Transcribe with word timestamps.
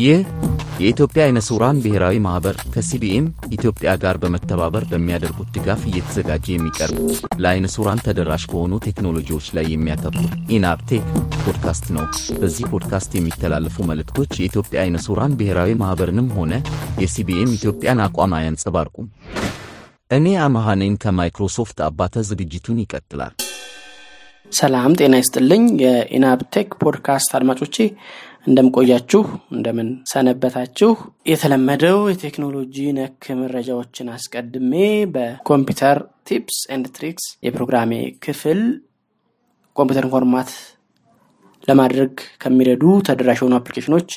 ይህ 0.00 0.20
የኢትዮጵያ 0.80 1.22
አይነ 1.24 1.38
ስውራን 1.46 1.80
ብሔራዊ 1.84 2.16
ማኅበር 2.24 2.56
ከሲቢኤም 2.74 3.24
ኢትዮጵያ 3.56 3.90
ጋር 4.02 4.16
በመተባበር 4.22 4.84
በሚያደርጉት 4.90 5.48
ድጋፍ 5.56 5.80
እየተዘጋጀ 5.88 6.46
የሚቀርብ 6.52 6.98
ለአይነ 7.42 7.66
ስውራን 7.74 8.02
ተደራሽ 8.06 8.44
በሆኑ 8.52 8.72
ቴክኖሎጂዎች 8.86 9.48
ላይ 9.56 9.66
የሚያተኩር 9.70 10.28
ኢናብ 10.56 10.80
ቴክ 10.80 11.04
ፖድካስት 11.42 11.86
ነው። 11.96 12.06
በዚህ 12.40 12.64
ፖድካስት 12.72 13.10
የሚተላለፉ 13.16 13.76
መልእክቶች 13.90 14.32
የኢትዮጵያ 14.38 14.80
አይነ 14.84 15.02
ስውራን 15.06 15.36
ብሔራዊ 15.40 15.74
ማኅበርንም 15.82 16.30
ሆነ 16.38 16.52
የሲቢኤም 17.04 17.54
ኢትዮጵያን 17.58 18.02
አቋም 18.06 18.34
አያንጸባርቁም። 18.38 19.08
እኔ 20.10 20.26
አመሃኔን 20.44 20.96
ከማይክሮሶፍት 21.02 21.78
አባተ 21.86 22.22
ዝግጅቱን 22.30 22.80
ይቀጥላል። 22.82 23.34
ሰላም 24.52 24.92
ጤና 24.98 25.14
ይስጥልኝ። 25.18 25.64
የኢናብ 25.82 26.33
ቴክ 26.33 26.70
ፖድካስት 26.80 27.30
አድማጮቼ 27.38 27.76
እንደምን 28.46 28.84
ቆያችሁ፣ 28.84 29.22
እንደምን 29.54 29.88
ሰነበታችሁ? 30.12 30.90
የተለመደው 31.30 31.98
የቴክኖሎጂ 32.10 32.76
ነክ 32.98 33.24
መረጃዎችን 33.40 34.08
አስቀድሜ 34.14 34.72
በ 35.14 35.31
computer 35.31 35.98
tips 36.28 36.58
and 36.74 36.86
tricks 36.96 37.24
የፕሮግራሜ 37.46 37.92
ክፍል 38.26 38.60
ኮምፒውተር 39.76 40.06
format 40.14 40.50
ለማድረግ 41.68 42.12
ከሚረዱ 42.42 42.84
ተደራሽ 43.08 43.40
የሆኑ 43.40 43.54
application 43.58 43.95
ኦች 43.95 44.08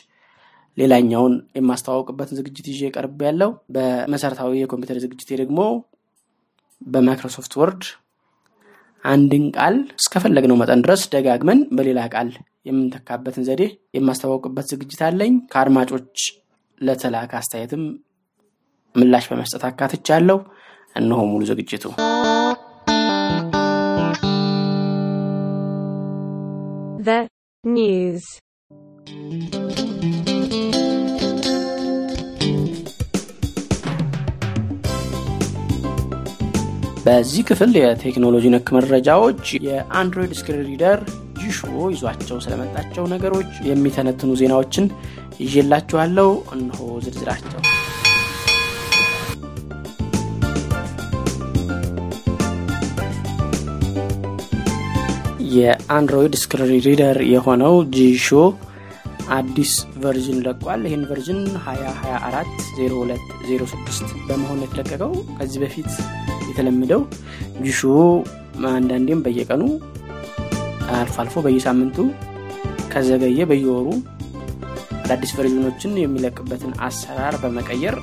ሌላኛውን 0.77 1.33
የማስተዋወቅበትን 1.57 2.39
ዝግጅት 2.39 2.69
ይዤ 2.71 2.91
ቀርብ 2.95 3.19
ያለው 3.27 3.51
በመሰረታዊ 3.75 4.53
የኮምፒውተር 4.61 4.99
ዝግጅቴ 5.03 5.29
ደግሞ 5.41 5.59
በማይክሮሶፍት 6.87 7.53
ወርድ 7.61 7.83
አንድን 9.03 9.45
ቃል 9.57 9.75
እስከፈለግነው 9.99 10.59
መጠን 10.61 10.83
ድረስ 10.85 11.01
ደጋግመን 11.13 11.61
በሌላ 11.77 12.01
ቃል 12.13 12.29
የምንተካበትን 12.65 13.45
ዘዴ 13.47 13.63
የማስተዋወቅበት 13.95 14.67
ዝግጅት 14.71 15.01
አለኝ። 15.07 15.33
ከአድማጮች 15.51 16.17
ለተላከ 16.81 17.31
አስተያየትም 17.39 17.83
ምላሽ 18.95 19.27
በመስጠት 19.31 19.65
አካትቻለሁ። 19.69 20.39
እነሆ 20.95 21.21
ሙሉ 21.29 21.43
ዝግጅቱ። 21.51 21.85
news. 27.63 28.23
በዚህ 37.05 37.41
ክፍል 37.47 37.71
የቴክኖሎጂ 37.77 38.45
ነክ 38.53 38.67
መረጃዎች 38.75 39.45
የ 39.65 39.80
Android 39.80 40.33
screen 40.39 40.67
reader 40.67 40.99
Jieshuo 41.43 41.59
ይዟቸው 41.93 42.37
ስለመጣቸው 42.45 43.03
ነገሮች 43.13 43.51
የሚተነትኑ 43.69 44.31
ዜናዎችን 44.41 44.85
ይዤላችኋለሁ። 45.43 46.29
እነሆ 46.55 46.79
ዝርዝራቸው። 47.05 47.61
የ 55.53 55.72
Android 55.72 56.35
screen 56.41 56.79
reader 56.85 57.17
የሆነው 57.31 57.73
Jieshuo 57.95 58.27
አዲስ 59.35 59.71
version 60.03 60.37
ለቋል። 60.45 60.81
ይህን 60.87 61.03
version 61.09 61.41
20240206 61.65 64.13
በመሆን 64.27 64.59
የተለቀቀው 64.65 65.11
ከዚህ 65.37 65.59
በፊት 65.63 65.89
የተለመደው 66.49 67.01
Jieshuo 67.61 67.81
አንዳንዴም 68.73 69.23
በየቀኑ 69.25 69.63
አልፎ 70.93 71.15
አልፎ 71.21 71.35
በየሳምንቱ 71.45 71.97
ከዘገየ 72.91 73.45
በየወሩ 73.49 73.87
አዳዲስ 75.03 75.31
version 75.37 75.68
ኦችን 75.68 75.93
የሚለቅበትን 76.01 76.73
አሰራር 76.87 77.35
በመቀየር 77.41 77.95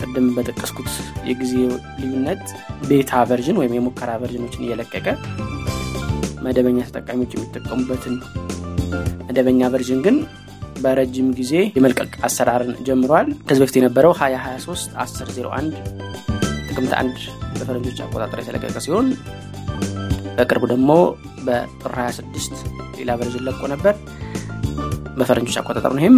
ቅድም 0.00 0.26
በጠቀስኩት 0.36 0.90
የጊዜ 1.28 1.52
ልዩነት 2.00 2.44
beta 2.88 3.20
version 3.30 3.58
ወይም 3.60 3.74
የሙከራ 3.76 4.10
version 4.22 4.45
ኦችን 4.45 4.64
እየለቀቀ 4.66 5.06
መደበኛ 6.46 6.78
ተጠቃሚዎች 6.88 7.34
የሚጠቀሙበትን 7.36 8.14
መደበኛ 9.28 9.68
version 9.74 10.00
ግን 10.06 10.16
በረጅም 10.82 11.28
ጊዜ 11.38 11.52
የመልቀቅ 11.76 12.12
አሰራርን 12.26 12.72
ጀምሯል። 12.86 13.28
ከዚህ 13.46 13.62
በፊት 13.62 13.76
የነበረው 13.78 14.12
2023 14.16 14.96
1001 14.98 15.76
ጥቅምት 16.68 16.92
አንድ 17.00 17.16
በፈረንጆች 17.52 17.98
አቆጣጠር 18.04 18.40
የተለቀቀ 18.42 18.76
ሲሆን 18.86 19.06
በቅርቡ 20.36 20.64
ደግሞ 20.72 20.90
በጥር 21.46 21.94
26 22.00 22.62
ሌላ 22.98 23.16
version 23.20 23.44
ለቆ 23.48 23.62
ነበር 23.72 23.94
በፈረንጆች 25.18 25.56
አቆጣጠር 25.60 25.92
ነው። 25.94 26.02
ይህም 26.02 26.16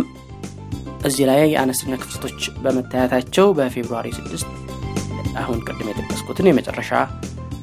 እዚህ 1.08 1.24
ላይ 1.30 1.40
የአነስተኛ 1.52 1.94
ክፍተቶች 2.02 2.42
በመታየታቸው 2.64 3.46
በ 3.58 3.68
February 3.68 4.08
6 4.18 4.46
አሁን 5.40 5.58
ቅድም 5.66 5.88
የጠቀስኩትን 5.90 6.48
የመጨረሻ 6.50 6.90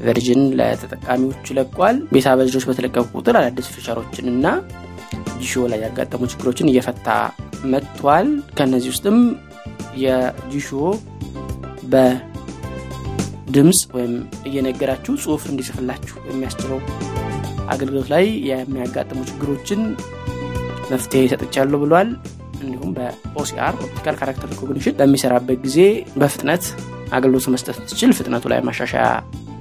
version 0.05 0.41
ለተጠቃሚዎች 0.59 1.47
ለቋል። 1.57 1.97
beta 2.13 2.27
version 2.39 2.56
ኦች 2.56 2.65
በተለቀቁ 2.69 3.05
ቁጥር 3.17 3.35
አዳዲስ 3.39 3.67
feature 3.75 4.03
ኦችን 4.03 4.27
እና 4.33 4.45
Jieshuo 5.41 5.63
ላይ 5.71 5.79
ያጋጠሙ 5.85 6.21
ችግሮችን 6.31 6.69
እየፈታ 6.71 7.07
መጥቷል። 7.71 8.27
ከእነዚህ 8.57 8.89
ውስጥም 8.93 9.17
የ 10.03 10.18
Jieshuo 10.18 10.69
በድምፅ 13.53 13.79
ወይም 13.95 14.11
እየነገራችሁ 14.47 15.13
ጽሁፍ 15.21 15.41
እንዲጽፍላችሁ 15.49 16.17
የሚያስችለው 16.27 16.77
አገልግሎት 17.73 18.07
ላይ 18.13 18.25
የሚያጋጥሙ 18.49 19.19
ችግሮችን 19.29 19.81
መፍትሄ 20.91 21.21
ሰጥቻለሁ 21.31 21.79
ብሏል። 21.83 22.09
እንዲሁም 22.61 22.91
በ 22.97 23.28
OCR 23.28 23.73
optical 23.81 24.15
character 24.19 24.49
recognition 24.53 24.95
በሚሰራበት 24.99 25.59
ጊዜ 25.65 25.77
በፍጥነት 26.21 26.63
አገልግሎት 27.11 27.47
መስጠት 27.55 27.79
ትችል 27.89 28.13
ፍጥነቱ 28.19 28.47
ላይ 28.53 28.61
ማሻሻያ 28.69 29.05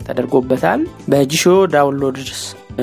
ተደርጎበታል። 0.07 0.83
በ 1.13 1.20
Jieshuo 1.20 1.45
download 1.75 2.21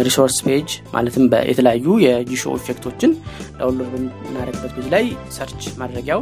resource 0.02 0.38
page 0.46 0.70
ማለትም 0.94 1.26
የተለያዩ 1.52 1.98
የ 2.06 2.17
Jieshuo 2.17 2.56
effect 2.60 2.87
ኦችን 2.87 3.14
download 3.60 3.90
በምናደርግበት 3.94 4.74
page 4.78 4.90
ላይ 4.96 5.06
search 5.38 5.64
ማድረጊያው 5.82 6.22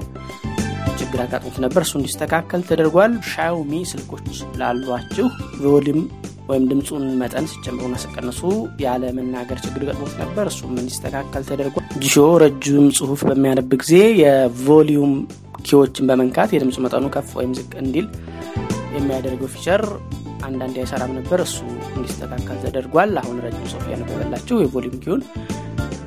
ችግር 1.15 1.25
አጋጥሞት 1.25 1.57
ነበር። 1.63 1.81
እሱ 1.85 1.93
እንዲስተካከል 1.97 2.61
ተደርጓል። 2.69 3.11
Xiaomi 3.29 3.73
ስልኮች 3.91 4.25
ላሏችሁ 4.59 5.27
volume 5.61 5.99
ወይም 6.49 6.63
ድምፁን 6.71 7.03
መጠን 7.21 7.45
ሲጨምሩና 7.51 7.95
ሲቀንሱ 8.03 8.39
ያለ 8.83 9.03
መናገር 9.17 9.59
ችግር 9.65 9.83
ገጥሞት 9.89 10.13
ነበር። 10.21 10.45
እሱም 10.51 10.73
እንዲስተካከል 10.75 11.43
ተደርጓል። 11.49 11.85
Jieshuo 12.03 12.15
ረጅም 12.43 12.87
ጽሁፍ 12.97 13.21
በሚያነብ 13.29 13.71
ጊዜ 13.83 13.93
የ 14.23 14.46
volume 14.46 15.13
key 15.61 15.77
ዎችን 15.77 16.09
በመንካት 16.09 16.51
የድምፁ 16.53 16.83
መጠኑ 16.85 17.05
ከፍ 17.15 17.31
ወይም 17.39 17.53
ዝቅ 17.59 17.71
እንዲል 17.83 18.07
የሚያደርገው 18.97 19.51
feature 19.55 19.83
አንዳንድ 20.45 20.75
አይሰራም 20.81 21.13
ነበር። 21.19 21.41
እሱ 21.47 21.57
እንዲስተካከል 21.95 22.59
ተደርጓል። 22.65 23.13
አሁን 23.23 23.39
ረጅም 23.45 23.69
ጽሁፍ 23.71 23.87
ያነበበላችሁ 23.93 24.57
የ 24.63 24.72
volume 24.72 24.99
key 25.05 25.13
ውን 25.13 25.23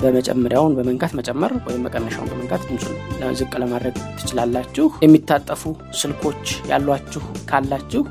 በመጨመሪያውን 0.00 0.74
በመንካት 0.78 1.12
መጨመር 1.18 1.52
ወይም 1.66 1.82
መቀነሻውን 1.86 2.30
በመንካት 2.32 2.62
ድምፁን 2.68 2.96
ዝቅ 3.40 3.52
ለማድረግ 3.62 3.96
ትችላላችሁ። 4.18 4.86
የሚታጠፉ 5.04 5.62
ስልኮች 6.00 6.42
ያሏችሁ 6.70 7.22
ካላችሁ 7.50 8.02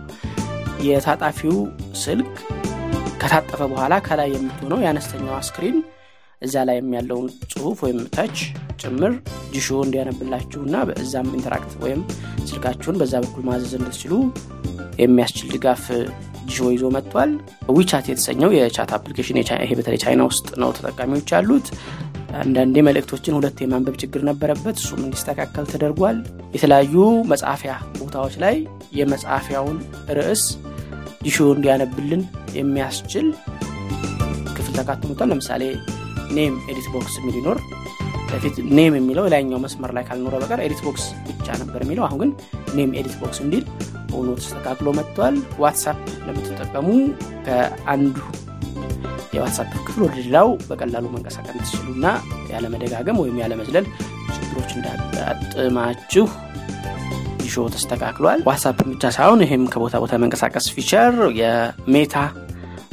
የታጣፊው 0.88 1.56
ስልክ 2.02 2.34
ከታጠፈ 3.22 3.62
በኋላ 3.72 3.94
ከላይ 4.08 4.30
የምትሆነው 4.34 4.82
የአነስተኛዋ 4.84 5.38
screen 5.48 5.78
እዛ 6.42 6.56
ላይ 6.70 6.78
ያለውን 6.96 7.28
ጽሁፍ 7.52 7.78
ወይም 7.86 8.00
touch 8.16 8.38
ጭምር 8.82 9.14
Jieshuo 9.54 9.78
እንዲያነብላችሁ 9.86 10.60
እና 10.68 10.78
በዛም 10.90 11.30
interact 11.38 11.72
ወይም 11.84 12.02
ስልካችሁን 12.50 13.00
በዛ 13.02 13.14
በኩል 13.24 13.44
ማዘዝ 13.48 13.74
እንድትችሉ 13.80 14.14
የሚያስችል 15.02 15.50
ድጋፍ 15.56 15.86
Jieshuo 16.48 16.68
ይዞ 16.74 16.86
መጥቷል። 16.96 17.32
WeChat 17.74 18.06
የተሰኘው 18.10 18.52
የ 18.58 18.69
chat 18.69 18.92
application 18.98 19.40
ይሄ 19.40 19.72
በተለይ 19.80 20.00
ቻይና 20.04 20.22
ውስጥ 20.30 20.48
ነው 20.62 20.70
ተጠቃሚዎች 20.78 21.32
ያሉት። 21.36 21.68
አንዳንዴ 22.40 22.78
መልእክቶችን 22.88 23.36
ሁለት 23.38 23.58
የማንበብ 23.64 23.96
ችግር 24.02 24.22
ነበረበት። 24.30 24.78
እሱም 24.82 25.02
እንዲስተካከል 25.06 25.66
ተደርጓል። 25.72 26.18
የተለያዩ 26.56 26.96
መጻፊያ 27.32 27.74
ቦታዎች 28.00 28.36
ላይ 28.44 28.56
የመጻፊያውን 29.00 29.78
ርዕስ 30.18 30.44
Jieshuo 31.26 31.38
እንዲያነብልን 31.56 32.22
የሚያስችል 32.60 33.28
ክፍል 34.58 34.74
ተካትሞታል። 34.80 35.30
ለምሳሌ 35.32 35.64
name 36.38 36.56
edit 36.70 36.88
box 36.94 37.16
የሚል 37.20 37.36
ይኖር 37.40 37.60
በፊት 38.30 38.56
name 38.78 38.94
የሚለው 38.98 39.26
ላይኛው 39.34 39.60
መስመር 39.66 39.92
ላይ 39.98 40.04
ካልኖረ 40.08 40.36
በቀር 40.42 40.60
edit 40.64 40.82
box 40.86 41.04
ብቻ 41.30 41.48
ነበር 41.62 41.82
የሚለው። 41.84 42.06
አሁን 42.08 42.20
ግን 42.22 42.32
name 42.78 42.92
edit 43.00 43.16
box 43.22 43.40
እንዲል 43.44 43.64
ሆኖ 44.18 44.30
ተስተካክሎ 44.40 44.88
መጥቷል። 44.98 45.36
WhatsApp 45.64 45.98
ለምትጠቀሙ 46.28 46.88
ከአንዱ 47.46 48.18
የ 49.34 49.41
WhatsApp 49.41 49.72
ክፍል 49.88 50.02
ወደ 50.06 50.16
ሌላው 50.20 50.50
በቀላሉ 50.68 51.06
መንቀሳቀስ 51.14 51.56
ትችሉና 51.64 52.06
ያለመደጋገም 52.52 53.20
ወይም 53.24 53.38
ያለመዝለል 53.44 53.86
ችግሮች 54.36 54.70
እንዳጋጥማችሁ 54.78 56.26
Jieshuo 57.42 57.66
ተስተካክሏል። 57.76 58.40
WhatsApp 58.48 58.80
ብቻ 58.90 59.12
ሳይሆን 59.16 59.44
ይህም 59.46 59.64
ከቦታ 59.74 59.96
ቦታ 60.04 60.16
መንቀሳቀስ 60.24 60.66
feature 60.76 61.14
የ 61.40 61.65
Meta 61.65 62.16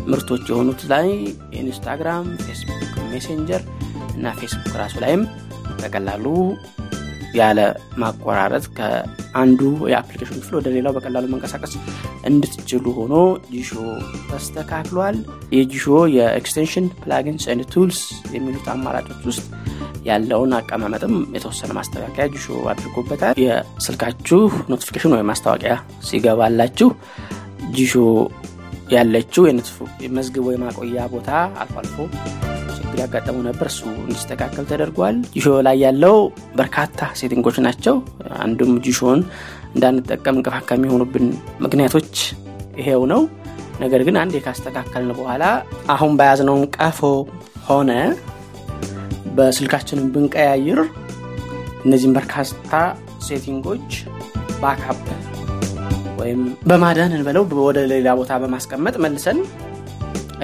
ምርቶች 0.09 0.45
የሆኑት 0.51 0.83
ላይ 0.93 1.07
Instagram፣ 1.61 2.27
Facebook፣ 2.45 2.83
Messenger 3.13 3.63
እና 4.17 4.35
ፌስቡክ 4.41 4.75
ራሱ 4.83 4.95
ላይም 5.05 5.23
በቀላሉ 5.79 6.27
ያለ 7.35 7.61
ማቆራረጥ 8.03 8.65
ከአንዱ 8.77 9.61
የ 9.93 10.00
application 10.00 10.41
ክፍል 10.41 10.55
ወደ 10.59 10.69
ሌላው 10.77 10.95
በቀላሉ 10.97 11.25
መንቀሳቀስ 11.33 11.73
እንድትችሉ 12.31 12.85
ሆኖ 12.99 13.15
Jieshuo 13.51 13.71
ተስተካክሏል። 14.31 15.17
የ 15.57 15.64
Jieshuo 15.64 15.87
የ 16.17 16.30
extension 16.30 16.87
plugins 17.01 17.47
and 17.53 17.67
tools 17.75 18.01
የሚሉት 18.37 18.69
አማራጮች 18.75 19.23
ውስጥ 19.31 19.45
ያለውን 20.09 20.55
አቀማመጥም 20.57 21.15
የተወሰነ 21.37 21.71
ማስተካከያ 21.79 22.27
Jieshuo 22.35 22.57
አድርጎበታል። 22.73 23.37
የስልካችሁ 23.45 24.41
notification 24.73 25.15
ወይም 25.17 25.31
ማስታወቂያ 25.33 25.75
ሲገባላችሁ 26.09 26.91
Jieshuo 27.77 27.95
ያለችው 28.95 29.45
የመዝግቦ 30.05 30.47
የማቆያ 30.53 31.07
ቦታ 31.15 31.31
አልፎ 31.63 31.77
አልፎ 31.83 31.97
ችግር 32.95 33.05
ያጋጠሙ 33.05 33.37
ነበር። 33.47 33.67
እሱ 33.71 33.81
እንዲስተካከል 34.01 34.65
ተደርጓል። 34.71 35.17
Jieshuo 35.35 35.47
ላይ 35.67 35.77
ያለው 35.85 36.17
በርካታ 36.59 36.99
setting 37.21 37.44
ኦች 37.44 37.57
ናቸው። 37.65 37.95
አንዱም 38.45 38.73
Jieshuo 38.85 39.13
ን 39.13 39.21
እንዳንጠቀም 39.75 40.37
እንቅፋት 40.39 40.65
ከሚሆኑብን 40.69 41.27
ምክንያቶች 41.65 42.13
ይሄው 42.81 43.03
ነው። 43.13 43.23
ነገር 43.81 44.01
ግን 44.07 44.17
አንድ 44.23 44.35
ካስተካከልን 44.45 45.11
በኋላ 45.19 45.45
አሁን 45.95 46.13
በያዝነውን 46.21 46.65
ቀፎ 46.77 47.01
ሆነ 47.69 47.91
በስልካችንን 49.37 50.07
ብንቀያይር 50.15 50.81
እነዚህም 51.85 52.15
በርካታ 52.19 52.73
setting 53.29 53.68
ኦች 53.68 53.91
backup 54.63 55.03
ወይም 56.21 56.43
በማዳን 56.69 57.15
እንበለው 57.17 57.47
ወደ 57.67 57.81
ሌላ 57.93 58.15
ቦታ 58.21 58.39
በማስቀመጥ 58.43 58.97
መልሰን 59.05 59.41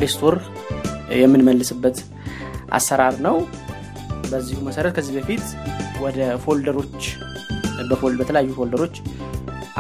restore 0.03 0.35
የምንመልስበት 1.21 1.97
አሰራር 2.73 3.17
ነው። 3.27 3.37
በዚሁ 4.31 4.59
መሰረት 4.67 4.93
ከዚህ 4.97 5.15
በፊት 5.19 5.45
ወደ 6.05 6.19
folder 6.45 6.80
ኦች 6.80 7.03
በተለያዩ 8.21 8.51
folder 8.59 8.82
ኦች 8.82 8.97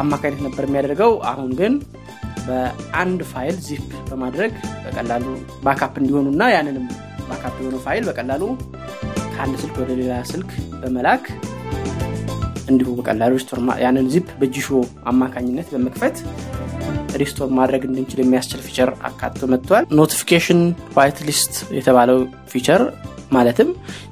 አማካኝነት 0.02 0.42
ነበር 0.46 0.64
የሚያደርገው። 0.66 1.12
አሁን 1.30 1.50
ግን 1.60 1.72
በአንድ 2.46 3.20
file 3.32 3.56
zip 3.66 3.88
በማድረግ 4.08 4.52
በቀላሉ 4.84 5.24
backup 5.64 5.94
እንዲሆኑና 6.00 6.42
ያንንም 6.54 6.86
backup 7.28 7.56
የሆነ 7.62 7.78
ፋይል 7.84 8.04
በቀላሉ 8.08 8.42
ከአንድ 9.34 9.54
ስልክ 9.62 9.76
ወደ 9.82 9.92
ሌላ 10.00 10.14
ስልክ 10.30 10.50
በመላክ 10.80 11.24
እንዲሁ 12.70 12.88
በቀላሉ 12.98 13.34
ያንን 13.84 14.08
ዚፕ 14.14 14.28
በጂሾ 14.40 14.68
አማካኝነት 15.10 15.68
በመክፈት 15.74 16.16
restore 17.20 17.48
ማድረግ 17.58 17.82
እንድንችል 17.88 18.20
የሚያስችል 18.22 18.60
feature 18.66 18.90
አካቶ 19.08 19.48
መጥቷል። 19.52 19.86
notification 20.00 20.60
white 20.96 21.18
list 21.28 21.54
የተባለው 21.78 22.18
feature 22.52 22.82
ማለትም 23.32 23.68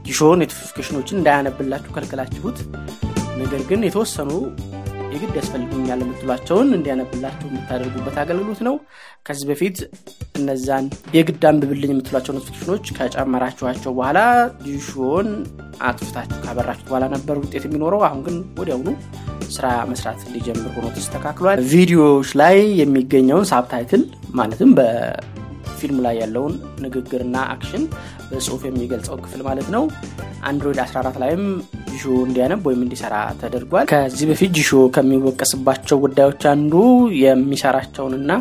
ጂሾ 0.06 0.28
notification 0.42 0.93
ኦችን 0.93 1.18
እንዳያነብላችሁ 1.20 1.92
ከልክላችሁት፣ 1.94 2.58
ነገር 3.40 3.62
ግን 3.70 3.80
የተወሰኑ 3.86 4.30
የግድ 5.18 5.36
ያስፈልጉኛል 5.38 6.00
የምትሏቸውን 6.02 6.68
እንዲያነብላችሁ 6.76 7.46
የምታደርጉበት 7.48 8.16
አገልግሎት 8.22 8.60
ነው። 8.66 8.74
ከዚህ 9.26 9.46
በፊት 9.50 9.78
እነዛን 10.38 10.84
የግድ 11.16 11.42
አንብብልኝ 11.48 11.90
የምትሏቸው 11.92 12.34
notification 12.36 12.72
ኦች 12.72 12.84
ከጨመራችኋቸው 12.98 13.92
በኋላ 13.96 14.18
ጂሾን 14.66 15.28
አጥፍታችሁ 15.88 16.38
ካበራችሁት 16.44 16.88
በኋላ 16.90 17.06
ነበር 17.14 17.38
ውጤት 17.42 17.66
የሚኖረው። 17.66 18.04
አሁን 18.08 18.22
ግን 18.28 18.36
ወዲያውኑ 18.60 18.88
ስራ 19.50 19.66
መስራት 19.90 20.20
እንዲጀምር 20.26 20.72
ሆኖ 20.76 20.86
ተስተካክሏል። 20.96 21.60
ቪዲዮዎች 21.72 22.30
ላይ 22.40 22.56
የሚገኘውን 22.80 23.48
subtitle 23.52 24.04
ማለትም 24.34 24.72
በፊልሙ 25.68 25.98
ላይ 26.06 26.16
ያለውን 26.22 26.54
ንግግርና 26.84 27.36
action 27.52 27.84
በጽሁፍ 28.30 28.62
የሚገልጸው 28.66 29.16
ክፍል 29.24 29.42
ማለት 29.48 29.68
ነው 29.74 29.84
Android 30.48 30.78
14 30.82 31.20
ላይም 31.22 31.44
ጂሾ 31.90 32.04
እንዲያነብ 32.26 32.60
ወይም 32.68 32.82
እንዲሰራ 32.84 33.14
ተደርጓል። 33.40 33.86
ከዚህ 33.92 34.26
በፊት 34.30 34.50
ጂሾ 34.58 34.80
ከሚወቀስባቸው 34.96 35.98
ጉዳዮች 36.04 36.44
አንዱ 36.52 36.74
የሚሰራቸውንና 37.22 38.32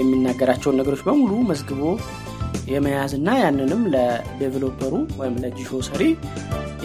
የሚናገራቸውን 0.00 0.78
ነገሮች 0.80 1.02
በሙሉ 1.06 1.32
መዝግቦ 1.50 1.82
የመያዝና 2.72 3.28
ያንንም 3.40 3.82
ለ 3.92 4.07
developer 4.07 4.77
ኡ 4.77 4.92
ወይም 5.20 5.34
ለጂሾ 5.42 5.78
ሰሪ 5.88 6.02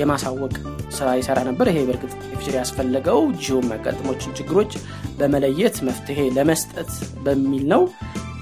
የማሳወቅ 0.01 0.53
ስራ 0.97 1.07
ይሰራ 1.19 1.39
ነበር። 1.47 1.67
ይሄ 1.71 1.79
በእርግጥ 1.87 2.11
feature 2.31 2.55
ያስፈለገው 2.59 3.19
ጂሾ 3.35 3.49
የሚያጋጥሞችን 3.59 4.35
ችግሮች 4.39 4.71
በመለየት 5.19 5.77
መፍትሄ 5.87 6.19
ለመስጠት 6.37 6.91
በሚል 7.25 7.63
ነው። 7.73 7.83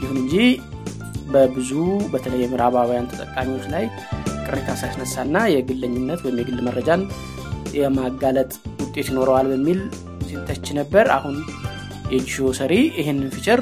ይሁን 0.01 0.17
እንጂ 0.21 0.35
በብዙ 1.31 1.71
በተለይ 2.13 2.41
የምዕራባውያን 2.43 3.09
ተጠቃሚዎች 3.11 3.65
ላይ 3.73 3.85
ቅሬታ 4.45 4.69
ሳያስነሳና 4.79 5.37
የግለኝነት 5.53 6.21
ወይም 6.25 6.39
የግል 6.41 6.59
መረጃን 6.67 7.01
የማጋለጥ 7.79 8.51
ውጤት 8.81 9.07
ይኖረዋል 9.11 9.47
በሚል 9.51 9.81
ሲተች 10.29 10.65
ነበር። 10.79 11.05
አሁን 11.17 11.35
የጂሾ 12.13 12.47
ሰሪ 12.59 12.73
ይህንን 12.99 13.29
feature 13.35 13.61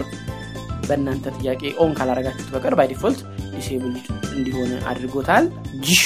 በእናንተ 0.87 1.33
ጥያቄ 1.37 1.61
on 1.83 1.91
ካላረጋችሁት 1.97 2.51
በቀር 2.53 2.75
by 2.79 2.87
disabled 3.53 4.05
እንዲሆን 4.37 4.71
አድርጎታል። 4.91 5.45
ጂሾ 5.85 6.05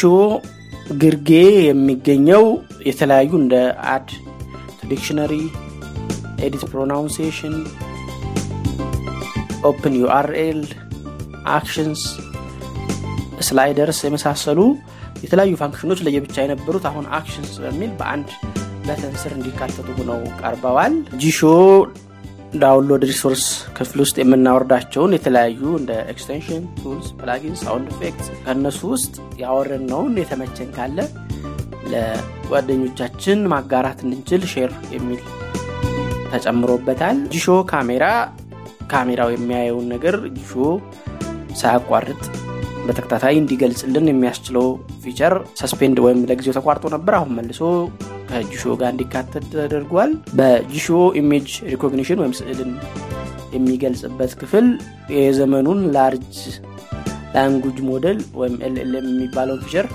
ግርጌ 1.02 1.30
የሚገኘው 1.66 2.44
የተለያዩ 2.88 3.32
እንደ 3.42 3.56
add 3.92 4.08
dictionary፣ 4.90 5.34
edit 6.40 6.64
pronunciation፣ 6.72 7.56
open 9.64 9.94
URL፣ 10.00 10.62
actions፣ 11.52 12.04
sliders 13.42 14.00
የመሳሰሉ 14.06 14.60
የተለያዩ 15.24 15.54
function 15.62 15.87
ኦች 15.87 16.00
ለየብቻ 16.06 16.36
የነበሩት 16.44 16.86
አሁን 16.90 17.06
actions 17.18 17.54
በሚል 17.64 17.92
በአንድ 18.00 18.30
button 18.86 19.16
ስር 19.22 19.32
እንዲካተቱ 19.38 19.88
ሆነው 19.98 20.22
ቀርበዋል። 20.42 20.94
ጂሾ 21.22 21.40
download 22.62 23.04
resource 23.10 23.44
ክፍል 23.78 24.00
ውስጥ 24.04 24.16
የምናወርዳቸውን 24.22 25.14
የተለያዩ 25.16 25.62
እንደ 25.80 25.92
extension 26.14 26.64
tools፣ 26.80 27.10
plugin፣ 27.20 27.56
sound 27.62 27.90
effect 27.94 28.26
ከእነሱ 28.44 28.80
ውስጥ 28.94 29.14
ያወረድነውን 29.44 30.18
የተመቸን 30.22 30.72
ካለ 30.78 30.98
ለጓደኞቻችን 31.94 33.40
ማጋራት 33.54 34.02
እንድንችል 34.06 34.44
share 34.54 34.74
የሚል 34.96 35.22
ተጨምሮበታል። 36.32 37.18
ጂሾ 37.34 37.48
ካሜራ 37.72 38.06
ካሜራው 38.92 39.30
የሚያየውን 39.34 39.88
ነገር 39.94 40.16
ጂሾ 40.38 40.52
ሳያቋርጥ 41.60 42.22
በተከታታይ 42.86 43.36
እንዲገልጽልን 43.40 44.06
የሚያስችለው 44.10 44.66
feature 45.04 45.34
suspend 45.60 45.98
ወይም 46.06 46.20
ለጊዜው 46.30 46.56
ተቋርጦ 46.58 46.86
ነበር። 46.96 47.14
አሁን 47.18 47.32
መልሶ 47.38 47.62
ከጂሾ 48.30 48.64
ጋር 48.80 48.90
እንዲካተት 48.94 49.46
ተደርጓል። 49.54 50.12
በጂሾ 50.40 50.88
image 51.22 51.50
recognition 51.72 52.22
ወይም 52.24 52.34
ስዕልን 52.40 52.72
የሚገልጽበት 53.56 54.34
ክፍል 54.42 54.68
የዘመኑን 55.16 55.82
large 55.96 56.36
language 57.36 57.78
model 57.90 58.20
ወይም 58.40 58.56
LLM 58.68 59.08
የሚባለውን 59.12 59.64
feature 59.66 59.88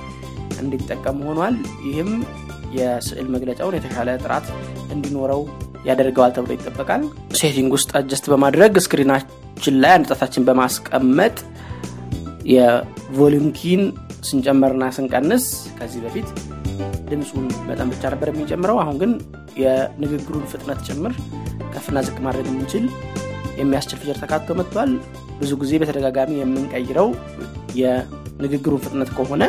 እንዲጠቀም 0.62 1.18
ሆኗል። 1.28 1.56
ይህም 1.88 2.10
የስዕል 2.76 3.28
መግለጫውን 3.34 3.76
የተሻለ 3.76 4.08
ጥራት 4.24 4.46
እንዲኖረው 4.94 5.42
ያደርገዋል 5.86 6.32
ተብሎ 6.36 6.50
ይጠበቃል። 6.56 7.02
setting 7.40 7.72
ውስጥ 7.76 7.90
adjust 7.98 8.26
በማድረግ 8.32 8.72
screen 8.84 9.27
ኣችን 9.27 9.76
ላይ 9.82 9.92
አንድ 9.96 10.06
ጣታችን 10.10 10.46
በማስቀመጥ 10.48 11.36
የ 12.54 12.78
volume 12.78 13.48
key 13.58 13.73
ን 13.73 13.82
ስንጨመርና 14.28 14.84
ስንቀንስ 14.96 15.44
ከዚህ 15.78 16.00
በፊት 16.04 16.28
ድምፁን 17.10 17.46
መጠን 17.68 17.90
ብቻ 17.92 18.02
ነበር 18.14 18.28
የሚጨምረው። 18.30 18.78
አሁን 18.82 18.96
ግን 19.02 19.12
የንግግሩን 19.62 20.46
ፍጥነት 20.52 20.80
ጭምር 20.88 21.12
ከፍና 21.74 21.98
ዝቅ 22.06 22.16
ማድረግ 22.26 22.46
የምንችል 22.50 22.84
የሚያስችል 23.58 23.98
feature 24.00 24.18
ተካቶ 24.22 24.56
መጥቷል። 24.58 24.90
ብዙ 25.40 25.52
ጊዜ 25.62 25.72
በተደጋጋሚ 25.80 26.32
የምንቀይረው 26.40 27.08
የንግግሩን 27.80 28.82
ፍጥነት 28.84 29.10
ከሆነ 29.16 29.42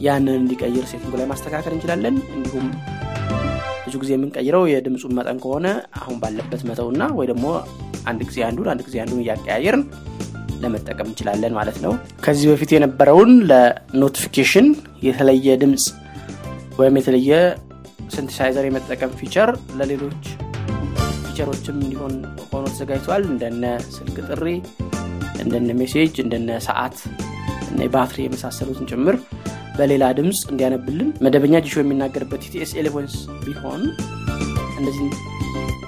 ያንን 0.00 0.36
እንዲቀይር 0.36 0.84
setting 0.90 1.09
ኡ 1.09 1.14
ላይ 1.20 1.26
ማስተካከል 1.32 1.72
እንችላለን። 1.74 2.16
እንዲሁም 2.36 2.66
ብዙ 3.92 3.98
ጊዜ 4.02 4.12
የምንቀይረው 4.14 4.62
የድምፁን 4.68 5.12
መጠን 5.16 5.38
ከሆነ 5.42 5.66
አሁን 5.98 6.16
ባለበት 6.20 6.60
መተውና 6.68 7.02
ወይ 7.16 7.26
ደግሞ 7.30 7.46
አንድ 8.10 8.20
ጊዜ 8.28 8.38
አንዱን 8.46 8.68
አንድ 8.72 8.80
ጊዜ 8.86 8.96
አንዱን 9.02 9.20
እያቀያየርን 9.22 9.82
ለመጠቀም 10.62 11.08
እንችላለን 11.08 11.52
ማለት 11.58 11.78
ነው። 11.84 11.92
ከዚህ 12.24 12.46
በፊት 12.50 12.70
የነበረውን 12.74 13.32
ለ 13.50 13.67
notification 13.67 14.68
የተለየ 15.06 15.56
ድምፅ 15.62 15.84
ወይም 16.78 16.96
የተለየ 17.00 17.32
synthesizer 18.14 18.66
የመጠቀም 18.68 19.12
feature 19.20 19.50
ለሌሎች 19.78 20.22
feature 21.26 21.53
ኦችም 21.53 21.76
እንዲሆን 21.82 22.14
ሆኖ 22.48 22.64
ተዘጋጅቷል። 22.72 23.24
እንደነ 23.30 23.64
ስልክ 23.94 24.16
ጥሪ፣ 24.30 24.46
እንደነ 25.42 25.70
message፣ 25.80 26.16
እንደነ 26.24 26.60
ሰዓት 26.68 26.96
እና 27.70 27.80
የባትሪ 27.86 28.20
የመሳሰሉትን 28.24 28.88
ጭምር 28.92 29.18
በሌላ 29.76 30.04
ድምፅ 30.16 30.40
እንዲያነብልን 30.50 31.10
መደበኛ 31.24 31.60
ጂሾ 31.64 31.76
የሚናገርበት 31.82 32.42
TTS 32.44 32.72
Eloquence 32.80 33.14
ቢሆን 33.44 33.82
እነዚህ 34.78 35.10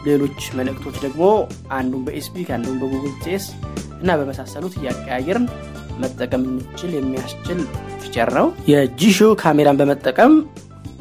ሌሎች 0.07 0.41
መልእክቶች 0.59 0.97
ደግሞ 1.05 1.23
አንዱን 1.77 2.03
በ 2.07 2.17
eSpeak 2.17 2.49
አንዱን 2.57 2.77
በ 2.81 2.89
Google 2.89 3.15
TTS 3.25 3.47
እና 4.01 4.17
በመሳሰሉት 4.21 4.75
እያቀያየርን 4.81 5.47
መጠቀም 6.03 6.43
እንችል 6.51 6.93
የሚያስችል 6.97 7.61
feature 8.03 8.31
ነው። 8.39 8.47
የጂሾ 8.73 9.29
ካሜራን 9.43 9.79
በመጠቀም 9.81 10.33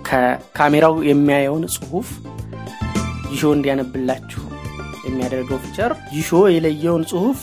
ከካሜራው 0.10 0.96
የሚያየውን 1.10 1.66
ጽሁፍ 1.76 2.08
ጂሾ 3.30 3.44
እንዲያነብላችሁ 3.58 4.42
የሚያደርገው 5.08 5.60
feature 5.66 5.92
ጂሾ 6.14 6.30
የለየውን 6.56 7.04
ጽሁፍ 7.12 7.40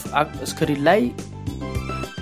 screen 0.51 0.81
ላይ 0.89 1.01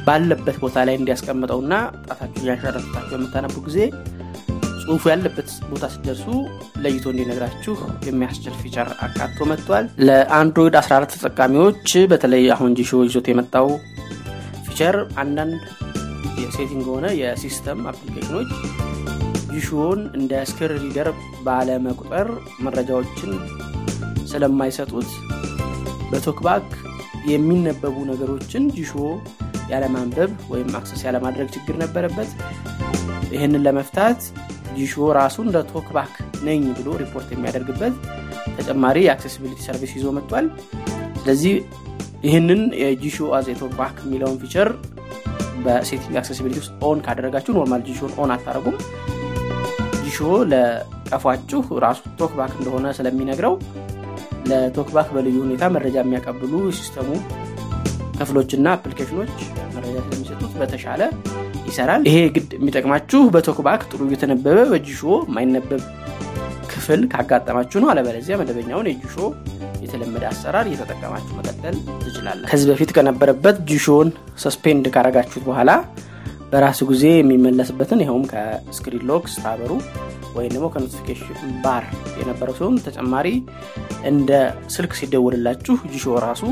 ባለበት 0.08 0.56
ቦታ 0.62 0.76
ላይ 0.88 0.96
እንዲያስቀምጠውና 0.98 1.74
ጣታችሁ 2.06 2.42
እያንሸራተታችሁ 2.44 3.12
በምታነቡ 3.12 3.56
ጊዜ 3.66 3.78
ጽሁፉ 4.82 5.02
ያለበት 5.12 5.48
ቦታ 5.70 5.84
ሲደርሱ 5.94 6.26
ለይቶ 6.84 7.04
እንዲነግራችሁ 7.12 7.74
የሚያስችል 8.06 8.54
feature 8.60 8.88
አካቶ 9.06 9.46
መጥቷል። 9.50 9.86
ለ 10.08 10.24
Android 10.24 10.76
14 10.80 11.16
ተጠቃሚዎች 11.16 11.90
በተለይ 12.12 12.46
አሁን 12.54 12.76
ጂሾ 12.78 13.00
ይዞት 13.06 13.26
የመጣው 13.30 13.68
feature 14.68 14.96
አንዳንድ 15.22 15.60
የ 16.42 16.52
setting 16.52 16.86
ሆነ 16.92 17.06
የ 17.20 17.35
system 17.35 17.80
application 17.92 18.35
ኦች 18.35 18.50
ጂሾን 19.52 20.00
እንደ 20.18 20.32
screen 20.48 20.82
reader 20.84 21.08
ባለመቁጠር 21.46 22.28
መረጃዎችን 22.64 23.32
ስለማይሰጡት 24.32 25.10
በ 26.10 26.22
TalkBack 26.22 26.68
የሚነበቡ 27.30 27.96
ነገሮችን 28.10 28.64
ጂሾ 28.76 28.92
ያለማንበብ 29.70 30.30
ወይም 30.52 30.70
access 30.78 31.02
ያለማድረግ 31.06 31.48
ችግር 31.56 31.76
ነበረበት። 31.82 32.30
ይህንን 33.34 33.62
ለመፍታት 33.66 34.20
ጂሾ 34.76 34.94
ራሱ 35.18 35.36
እንደ 35.46 35.58
TalkBack 35.70 36.12
ነኝ 36.46 36.62
ብሎ 36.78 36.88
ሪፖርት 37.02 37.28
የሚያደርግበት 37.32 37.94
ተጨማሪ 38.58 38.96
የ 39.06 39.14
accessibility 39.14 39.60
service 39.66 39.92
ይዞ 39.96 40.06
መጥቷል። 40.16 40.46
ስለዚህ 41.20 41.54
ይህንን 42.24 42.62
የጂሾ 42.82 43.26
as 43.36 43.48
TalkBack 43.60 43.96
የሚለውን 44.04 44.38
feature 44.42 44.68
በ 45.64 45.76
setting 45.76 46.16
accessibility 46.20 46.58
ውስጥ 46.62 46.72
on 46.88 46.98
ካደረጋችሁ 47.06 47.52
normal 47.58 47.82
ጂሾን 47.88 48.12
on 48.22 48.32
አታደረጉም። 48.34 48.76
ጂሾ 50.04 50.18
ለቀፏችሁ 50.52 51.60
ራሱ 51.84 52.00
TalkBack 52.20 52.52
እንደሆነ 52.58 52.86
ስለሚነግረው 52.98 53.54
ለ 54.50 54.62
TalkBack 54.62 55.08
በልዩ 55.14 55.36
ሁኔታ 55.44 55.64
መረጃ 55.74 55.96
የሚያቀብሉ 56.02 56.52
system 56.78 57.01
ኡ 57.01 57.08
ክፍሎችና 58.18 58.66
application 58.76 59.19
ኦች 59.19 59.34
በተሻለ 60.60 61.02
ይሰራል። 61.68 62.02
ይሄ 62.08 62.18
ግድ 62.36 62.50
የሚጠቅማችሁ 62.58 63.20
በ 63.34 63.44
TalkBack 63.44 63.82
ጥሩ 63.90 64.00
እየተነበበ 64.08 64.58
በጂሾ 64.70 65.00
የማይነበብ 65.24 65.82
ክፍል 66.72 67.00
ካጋጠማችሁ 67.12 67.78
ነው። 67.82 67.88
አለበለዚያ 67.92 68.36
መደበኛውን 68.40 68.88
የጂሾ 68.90 69.16
የተለመደ 69.84 70.24
አሰራር 70.30 70.66
እየተጠቀማችሁ 70.68 71.32
መቀጠል 71.38 71.74
ትችላላችሁ። 72.02 72.42
ከዚህ 72.50 72.68
በፊት 72.70 72.90
ከነበረበት 72.96 73.56
ጂሾን 73.70 74.08
suspend 74.44 74.86
ካረጋችሁት 74.94 75.44
በኋላ 75.48 75.70
በራሱ 76.52 76.80
ጊዜ 76.90 77.04
የሚመለስበትን 77.14 78.02
ይኸውም 78.02 78.24
ከ 78.30 78.48
screen 78.48 79.02
lock 79.10 79.24
ስታበሩ 79.32 79.72
ወይም 80.36 80.52
ደግሞ 80.54 80.66
ከ 80.72 80.84
notification 80.84 81.52
bar 81.64 81.84
የነበረው 82.20 82.54
ሲሆን 82.58 82.76
ተጨማሪ 82.86 83.28
እንደ 84.10 84.30
ስልክ 84.74 84.92
ሲደውልላችሁ 84.98 85.76
ጂሾ 85.92 86.16
ራሱ 86.26 86.42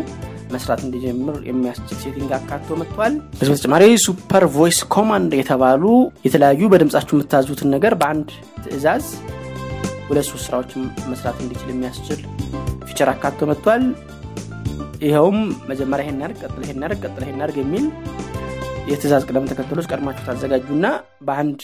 መስራት 0.53 0.81
እንዲጀምር 0.87 1.37
የሚያስችል 1.49 1.99
setting 2.03 2.31
አካቶ 2.37 2.77
መጥቷል። 2.81 3.15
በዚህ 3.33 3.51
በተጨማሪ 3.53 3.85
super 4.05 4.45
voice 4.55 4.79
command 4.95 5.33
የተባሉ 5.39 5.85
የተለያዩ 6.27 6.69
በድምጻችሁ 6.73 7.15
የምታዙትን 7.17 7.71
ነገር 7.75 7.95
በአንድ 8.01 8.29
ትዕዛዝ 8.65 9.07
ሁለት 10.09 10.27
ሶስት 10.31 10.45
ስራዎችን 10.47 10.83
መስራት 11.11 11.39
እንዲችል 11.45 11.71
የሚያስችል 11.73 12.21
feature 12.89 13.11
አካቶ 13.13 13.49
መጥቷል። 13.51 13.85
ይኸውም 15.03 15.39
መጀመሪያ 15.71 16.05
ይሄን 16.05 16.21
ያርግ፣ 16.25 16.39
ቀጥለ 16.45 16.63
ይሄን 16.67 16.85
ያርግ፣ 16.85 17.01
ቀጥለ 17.05 17.23
ይሄን 17.27 17.41
ያርግ 17.43 17.57
የሚል 17.63 17.87
የትእዛዝ 18.91 19.23
ቅደም 19.29 19.49
ተከተሎች 19.51 19.89
ቀድማችሁ 19.93 20.25
ታዘጋጁና 20.29 20.87
በአንድ 21.29 21.61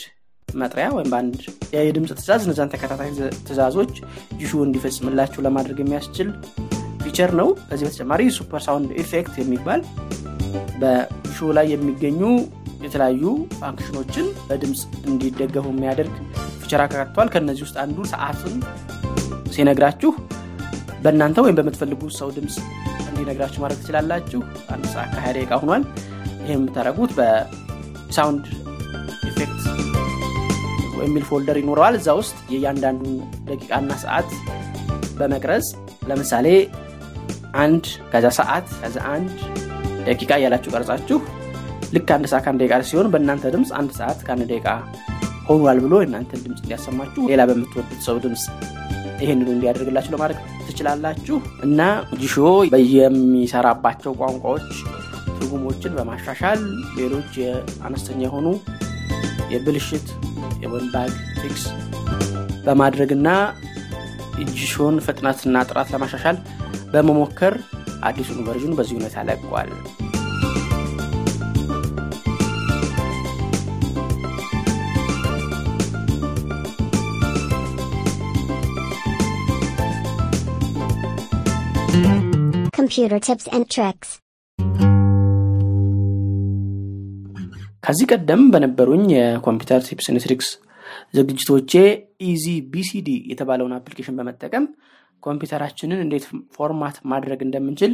መጥሪያ 0.48 0.86
ወይም 0.96 1.08
በአንድ 1.12 1.40
የድምፅ 1.76 2.10
ትእዛዝ 2.12 2.42
እነዛን 2.46 2.72
ተከታታይ 2.72 3.10
ትእዛዞች 3.46 3.92
ጂሹ 4.40 4.52
እንዲፈጽምላችሁ 4.66 5.40
ለማድረግ 5.46 5.78
የሚያስችል 5.82 6.28
feature 7.04 7.30
ነው። 7.40 7.49
ከዚህ 7.68 7.85
በተጨማሪ 7.87 8.23
super 8.37 8.62
sound 8.66 8.90
effect 9.02 9.35
የሚባል 9.40 9.80
በጂሹ 10.82 11.38
ላይ 11.59 11.66
የሚገኙ 11.73 12.21
የተለያዩ 12.85 13.25
function 13.59 13.97
ኦችን 13.97 14.26
በድምፅ 14.47 14.80
እንዲደገፉ 15.09 15.66
የሚያደርግ 15.73 16.14
feature 16.62 16.80
አካቷል። 16.87 17.28
ከእነዚህ 17.35 17.64
ውስጥ 17.66 17.76
አንዱ 17.85 17.99
ሰዓትን 18.12 18.56
ሲነግራችሁ 19.54 20.11
በእናንተ 21.04 21.38
ወይም 21.44 21.56
በምትፈልጉት 21.59 22.12
ሰው 22.18 22.28
ድምፅ 22.37 22.56
እንዲነግራችሁ 23.09 23.61
ማድረግ 23.62 23.78
ትችላላችሁ። 23.82 24.40
አንድ 24.75 24.85
ሰዓት 24.92 25.11
ከሀያ 25.14 25.32
ደቂቃ 25.37 25.59
ሆኗል። 25.62 25.85
ይህ 26.40 26.52
የምታደረጉት 26.54 27.12
በ 27.18 27.54
sound 27.54 28.44
effect 29.30 29.61
የሚል 31.02 31.25
folder 31.28 31.56
ይኖረዋል። 31.61 31.94
እዛ 31.99 32.09
ውስጥ 32.21 32.37
የእያንዳንዱን 32.52 33.14
ደቂቃና 33.49 33.92
ሰዓት 34.04 34.30
በመቅረጽ 35.18 35.66
ለምሳሌ 36.11 36.47
አንድ 37.61 37.85
ከዛ 38.12 38.26
ሰዓት 38.38 38.66
ከዛ 38.80 38.97
አንድ 39.12 39.32
ደቂቃ 40.06 40.30
እያላችሁ 40.38 40.71
ቀርጻችሁ 40.75 41.18
ልክ 41.94 42.09
አንድ 42.14 42.26
ሰዓት 42.30 42.42
ከአንድ 42.44 42.61
ደቂቃ 42.62 42.78
ሲሆን 42.90 43.09
በእናንተ 43.12 43.50
ድምፅ 43.54 43.71
አንድ 43.78 43.90
ሰዓት 43.99 44.21
ከአንድ 44.26 44.44
ደቂቃ 44.52 44.68
ሆኗል 45.49 45.78
ብሎ 45.85 45.94
የእናንተን 46.02 46.42
ድምፅ 46.44 46.61
እንዲያሰማችሁ 46.62 47.23
ሌላ 47.30 47.42
በምትወዱት 47.50 48.00
ሰው 48.06 48.16
ድምፅ 48.25 48.44
ይህንኑ 49.23 49.49
እንዲያደርግላችሁ 49.54 50.12
ለማድረግ 50.14 50.38
ትችላላችሁ። 50.68 51.37
እና 51.66 51.80
ጂሾ 52.23 52.37
የሚሰራባቸው 52.94 54.12
ቋንቋዎች 54.21 54.68
ትርጉሞችን 55.37 55.94
በማሻሻል 55.99 56.61
ሌሎች 56.99 57.30
የአነስተኛ 57.42 58.21
የሆኑ 58.26 58.47
የብልሽት 59.52 60.09
የወይም 60.62 60.88
bug 60.94 61.12
fix 61.40 61.64
በማድረግና 62.66 63.28
ጂሾን 64.52 64.97
ፍጥነትና 65.06 65.56
ጥራት 65.71 65.88
ለማሻሻል 65.94 66.37
በመሞከር 66.92 67.54
አዲሱን 68.04 68.40
version 68.47 68.75
በዚህ 68.78 68.96
ሁኔታ 68.99 69.25
ለቋል። 69.28 69.70
Computer 82.75 83.18
tips 83.20 83.46
and 83.49 83.66
tricks. 83.68 84.11
ከዚህ 87.84 88.06
ቀደም 88.12 88.42
በነበሩኝ 88.52 89.04
የኮምፒውተር 89.12 89.80
tips 89.87 90.06
tricks 90.25 90.49
ዝግጅቶቼ 91.14 91.72
EasyBCD 92.26 93.09
የተባለውን 93.30 93.75
application 93.78 94.16
በመጠቀም 94.18 94.64
ኮምፒውተራችንን 95.23 96.00
እንዴት 96.05 96.25
format 96.56 96.97
ማድረግ 97.12 97.41
እንደምንችል 97.47 97.93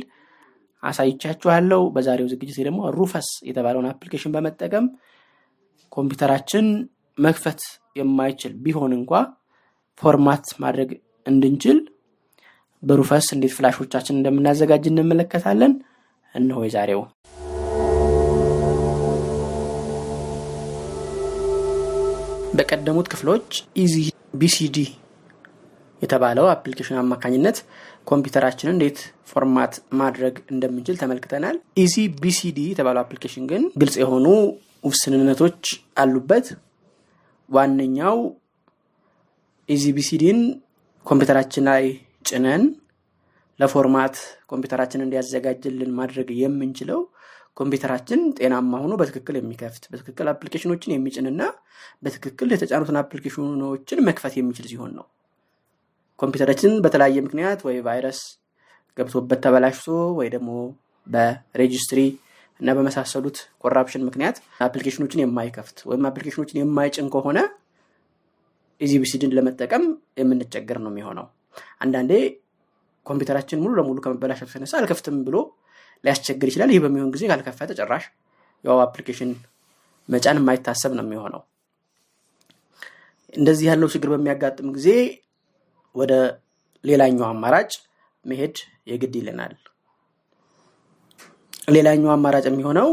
አሳይቻችኋለሁ። 0.82 1.82
በዛሬው 1.94 2.30
ዝግጅት 2.32 2.58
ደግሞ 2.60 2.80
ሩፈስ 2.98 3.28
የተባለውን 3.48 3.88
application 3.92 4.34
በመጠቀም 4.36 4.86
ኮምፒውተራችን 5.92 6.66
መክፈት 7.18 7.60
የማይችል 7.96 8.52
ቢሆን 8.64 8.92
እንኳ 8.98 9.12
format 10.02 10.46
ማድረግ 10.64 10.90
እንድንችል 11.26 11.78
በሩፈስ 12.82 13.28
እንዴት 13.36 13.54
flash 13.56 13.78
ኦቻችን 13.78 14.18
እንደምናዘጋጅ 14.18 14.84
እንመለከታለን። 14.90 15.72
እነሆ 16.34 16.58
የዛሬው 16.66 17.00
በቀደሙት 22.58 23.08
ክፍሎች 23.12 23.48
EasyBCD 23.76 24.78
የተባለው 26.02 26.46
application 26.52 26.98
አማካኝነት 27.02 27.58
ኮምፒውተራችንን 28.06 28.74
እንዴት 28.74 28.98
format 29.30 29.72
ማድረግ 30.00 30.34
እንደምንችል 30.52 30.98
ተመልክተናል። 31.00 31.56
EasyBCD 31.82 32.58
የተባለው 32.70 33.02
application 33.04 33.46
ግን 33.50 33.64
ግልጽ 33.80 33.96
የሆኑ 34.02 34.26
ውስንነቶች 34.84 35.62
አሉበት። 36.02 36.46
ዋነኛው 37.50 38.18
EasyBCD 39.68 39.84
ን 39.96 40.38
ኮምፒውተራችን 41.06 41.64
ላይ 41.68 41.84
ጭነን 42.28 42.62
ለ 43.58 43.73
format 43.73 44.16
ኮምፒውተራችን 44.50 45.04
እንዲያዘጋጅልን 45.04 45.90
ማድረግ 45.98 46.28
የምንችለው 46.40 47.00
ኮምፒውተራችን 47.56 48.20
ጤናማ 48.38 48.72
ሆኖ 48.82 48.94
በትክክል 49.00 49.36
የሚከፍት 49.38 49.84
በትክክል 49.92 50.26
application 50.32 50.71
ኦችን 50.71 50.92
የሚጭንና 50.94 51.42
በትክክል 52.02 52.48
የተጫኑትን 52.54 52.98
application 53.02 53.68
ኦችን 53.68 54.04
መክፈት 54.08 54.34
የሚችል 54.38 54.66
ሲሆን 54.72 54.92
ነው። 54.98 55.06
ኮምፒውተራችን 56.20 56.72
በተለያየ 56.84 57.18
ምክንያት 57.26 57.60
ወይ 57.66 57.76
ቫይረስ 57.86 58.20
ገብቶበት 58.96 59.40
ተበላሽቶ 59.44 59.86
ወይ 60.18 60.28
ደግሞ 60.34 60.50
በ 61.06 61.25
registry 61.25 62.00
እና 62.60 62.70
በመሳሰሉት 62.76 63.36
corruption 63.62 64.04
ምክንያት 64.08 64.36
application 64.66 65.02
ኦችን 65.02 65.22
የማይከፍት 65.22 65.78
ወይም 65.90 66.06
application 66.10 66.43
ኦችን 66.43 66.60
የማይጭን 66.60 67.08
ከሆነ 67.14 67.38
EasyBCD 68.80 69.22
ን 69.22 69.34
ለመጠቀም 69.36 69.84
የምንቸገር 70.20 70.78
ነው 70.84 70.90
የሚሆነው። 70.92 71.26
አንዳንዴ 71.84 72.12
ኮምፒውተራችን 73.06 73.62
ሙሉ 73.62 73.72
ለሙሉ 73.78 73.98
ከመበላሸቱ 74.04 74.48
የተነሳ 74.50 74.74
አልከፍትም 74.80 75.16
ብሎ 75.26 75.36
ሊያስቸግር 76.04 76.48
ይችላል። 76.50 76.72
ይህ 76.74 76.80
በሚሆን 76.84 77.12
ጊዜ 77.14 77.24
ካልከፈተ 77.30 77.70
ጭራሽ 77.78 78.04
ያው 78.64 78.78
application 78.84 79.30
መጫን 80.08 80.38
የማይታሰብ 80.40 80.92
ነው 80.98 81.04
የሚሆነው። 81.06 81.42
እንደዚህ 83.32 83.66
ያለው 83.70 83.88
ችግር 83.94 84.08
በሚያጋጥም 84.14 84.68
ጊዜ 84.76 84.90
ወደ 85.98 86.12
ሌላኛው 86.84 87.26
አማራጭ 87.28 87.70
መሄድ 88.24 88.56
የግድ 88.90 89.14
ይለናል። 89.18 89.54
ሌላኛው 91.68 92.10
አማራጭ 92.14 92.44
የሚሆነው 92.48 92.90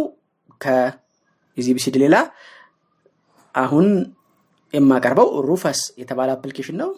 ከ 0.61 0.91
EasyBCD 0.91 1.95
ሌላ 2.03 2.15
አሁን 3.55 3.87
የማቀርበው 4.73 5.29
ሩፈስ 5.49 5.81
የተባለ 6.01 6.29
application 6.35 6.77
ነው። 6.81 6.89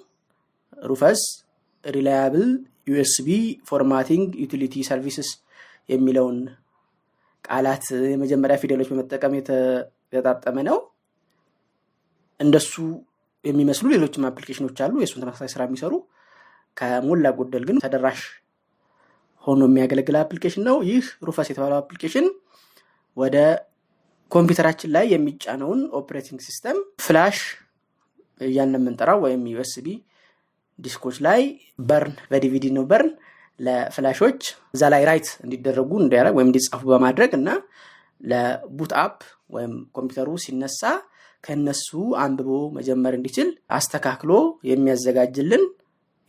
ሩፈስ 0.84 1.22
reliable 1.86 2.46
USB 2.90 3.28
formatting 3.70 4.28
utility 4.44 4.76
services 4.90 5.30
የሚለውን 5.90 6.38
ቃላት 7.46 7.86
የመጀመሪያ 8.12 8.56
ፊደሎች 8.62 8.88
በመጠቀም 8.92 9.36
የተገጣጠመ 9.40 10.58
ነው። 10.70 10.78
እንደሱ 12.40 12.74
የሚመስሉ 13.46 13.88
ሌሎችም 13.94 14.26
application 14.30 14.65
ኦች 14.65 14.78
አሉ፣ 14.86 14.94
የእሱን 15.02 15.22
ተመሳሳይ 15.24 15.50
ስራ 15.54 15.62
የሚሰሩ 15.68 15.94
ከሞላ 16.78 17.28
ጎደል 17.38 17.64
ግን 17.68 17.78
ተደራሽ 17.84 18.22
ሆኖ 19.44 19.62
የሚያገለግል 19.70 20.18
application 20.22 20.64
ነው። 20.70 20.78
ይህ 20.90 21.06
ሩፈስ 21.28 21.48
የተባለው 21.52 21.78
application 21.82 22.26
ወደ 23.18 23.38
ኮምፒውተራችን 24.32 24.92
ላይ 24.96 25.06
የሚጫነውን 25.14 25.82
operating 26.00 26.40
system 26.48 26.78
flash 27.06 27.38
እያልን 28.42 28.76
የምንጠራው 28.80 29.20
ወይም 29.26 29.44
USB 29.54 29.88
disk 30.80 30.99
ኦች 30.99 31.18
ላይ 31.28 31.42
burn 31.88 32.16
በ 32.32 32.45
DVD 32.45 32.66
ነው 32.76 32.84
burn 32.92 33.10
ለ 33.60 33.75
flash 33.75 34.12
ኦች 34.12 34.42
እዛ 34.76 34.90
ላይ 34.94 35.04
write 35.10 35.28
እንዲደረጉ 35.44 35.92
እንዲያደርግ 36.02 36.36
ወይም 36.38 36.50
እንዲጻፉ 36.52 36.82
በማድረግ 36.92 37.32
እና 37.40 37.50
ለ 38.22 38.45
boot 38.45 38.92
up 39.02 39.18
ወይም 39.56 39.74
ኮምፒውተሩ 39.96 40.30
ሲነሳ 40.44 40.82
ከነሱ 41.44 41.90
አንብቦ 42.22 42.50
መጀመር 42.78 43.14
እንዲችል 43.18 43.50
አስተካክሎ 43.78 44.32
የሚያዘጋጅልን 44.70 45.64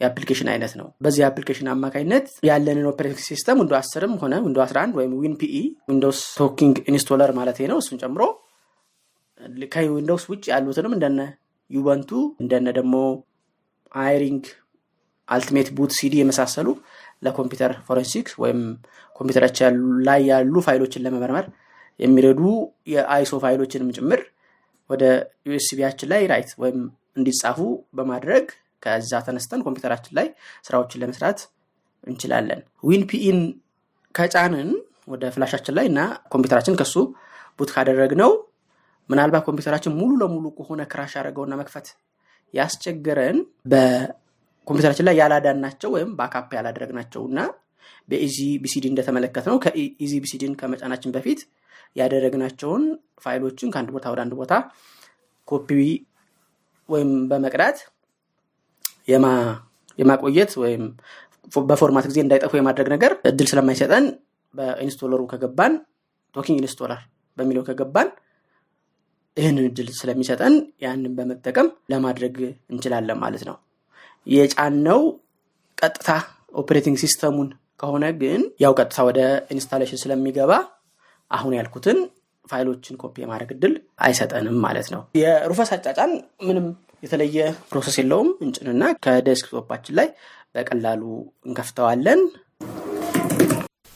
የ 0.01 0.08
application 0.08 0.49
አይነት 0.53 0.73
ነው። 0.81 0.89
በዚህ 1.05 1.23
application 1.29 1.69
አማካኝነት 1.73 2.27
ያለንን 2.49 2.87
operating 2.91 3.21
system 3.29 3.61
Windows 3.63 3.75
አስርም 3.79 4.13
ሆነ 4.21 4.35
Windows 4.45 4.59
11 4.65 4.99
ወይም 4.99 5.13
WinPE 5.21 5.55
Windows 5.91 6.21
talking 6.41 6.77
installer 6.91 7.33
ማለት 7.39 7.59
ነው። 7.71 7.79
እሱን 7.83 7.99
ጨምሮ 8.03 8.23
ከዊንዶውስ 9.75 10.25
ውጭ 10.31 10.45
ያሉትንም 10.53 10.95
እንደነ 10.97 11.21
Ubuntu 11.71 12.11
እንደነ 12.43 12.69
ደግሞ 12.79 12.95
አይሪንግ 14.03 14.45
Ultimate 15.29 15.69
Boot 15.77 15.93
CD 15.99 16.15
የመሳሰሉ 16.21 16.69
ለ 17.23 17.33
computer 17.33 17.73
forensic 17.87 18.29
ወይም 18.43 18.61
ኮምፒውተራችን 19.17 19.77
ላይ 20.07 20.21
ያሉ 20.31 20.55
ፋይሎችን 20.67 21.05
ለመመርመር 21.07 21.47
የሚረዱ 22.01 22.41
የ 22.93 23.12
ISO 23.12 23.41
file 23.45 23.61
ኦችንም 23.61 23.93
ጭምር 23.97 24.21
ወደ 24.91 25.05
USB 25.47 25.66
ያችን 25.66 26.11
ላይ 26.13 26.23
write 26.33 26.51
ወይም 26.63 26.79
እንዲጻፉ 27.17 27.59
በማድረግ 27.99 28.45
ከዛ 28.83 29.13
ተነስተን 29.27 29.63
ኮምፒውተራችን 29.67 30.13
ላይ 30.19 30.27
ስራዎችን 30.67 31.01
ለመስራት 31.03 31.39
እንችላለን። 32.07 32.61
ዊን 32.85 33.03
ፒኢን 33.11 33.39
ከጫንን 34.15 34.69
ወደ 35.09 35.25
flash 35.35 35.52
ኣችን 35.52 35.75
ላይ 35.79 35.87
እና 35.91 36.01
ኮምፒውተራችን 36.33 36.77
ከሱ 36.81 36.95
boot 37.59 37.71
ካደረግነው 37.75 38.33
ምናልባት 39.11 39.45
ኮምፒውተራችን 39.49 39.93
ሙሉ 40.01 40.11
ለሙሉ 40.23 40.47
ከሆነ 40.59 40.81
crash 40.93 41.13
ያደረገውና 41.19 41.55
መክፈት 41.61 41.87
ያስቸገረን 42.55 43.39
በኮምፒውተራችን 43.73 45.07
ላይ 45.09 45.17
ያላዳናቸው 45.21 45.91
ወይም 45.97 46.11
backup 46.19 46.51
ያላደረግናቸው 46.59 47.23
እና 47.31 47.39
በ 48.09 48.37
EasyBCD 48.63 48.85
እንደተመለከትነው 48.91 49.57
ከ 49.65 50.13
EasyBCD 50.25 50.47
ን 50.47 50.53
ከመጫናችን 50.61 51.15
በፊት 51.17 51.41
ያደረግናቸውን 51.97 52.85
ፋይሎችን 53.25 53.71
ከአንድ 53.75 53.91
ቦታ 53.95 54.07
ወደ 54.13 54.21
አንድ 54.25 54.35
ቦታ 54.41 54.55
ኮፒ 55.49 55.69
ወይም 56.89 57.11
በመቅዳት 57.31 57.79
የማቆየት 59.99 60.53
ወይም 60.63 60.83
በ 61.69 61.78
format 61.78 62.07
ጊዜ 62.11 62.19
እንዳይጠፉ 62.25 62.53
የማድረግ 62.59 62.89
ነገር 62.95 63.13
እድል 63.31 63.47
ስለማይሰጠን 63.51 64.05
በ 64.55 64.65
installer 64.65 65.11
ኡ 65.11 65.21
ከገባን 65.33 65.73
talking 66.35 66.59
installer 66.63 67.01
በሚለው 67.39 67.63
ከገባን 67.69 68.09
ይህንን 69.37 69.65
እድል 69.69 69.89
ስለሚሰጠን 69.99 70.55
ያንን 70.85 71.13
በመጠቀም 71.19 71.69
ለማድረግ 71.93 72.37
እንችላለን 72.73 73.19
ማለት 73.25 73.43
ነው። 73.49 73.57
የጫንነው 74.27 75.03
ቀጥታ 75.79 76.09
operating 76.55 76.97
system 77.03 77.30
ኡን 77.30 77.49
ከሆነ 77.81 78.05
ግን 78.23 78.43
ያው 78.65 78.73
ቀጥታ 78.81 79.05
ወደ 79.09 79.21
installation 79.55 80.03
ስለሚገባ 80.03 80.53
አሁን 81.31 81.53
ያልኩትን 81.59 81.99
file 82.45 82.67
ኦችን 82.67 82.99
copy 83.01 83.15
የማድረግ 83.23 83.51
እድል 83.55 83.73
አይሰጠንም 84.07 84.57
ማለት 84.67 84.87
ነው። 84.95 85.01
የሩፈስ 85.21 85.71
አጫጫን 85.77 86.13
ምንም 86.49 86.67
የተለየ 87.03 87.39
process 87.71 87.97
የለውም። 88.01 88.31
እንጭንና 88.45 88.85
ከ 89.05 89.16
desktop 89.16 89.57
ኣችን 89.57 89.97
ላይ 90.01 90.09
በቀላሉ 90.55 91.03
እንከፍተዋለን። 91.49 92.21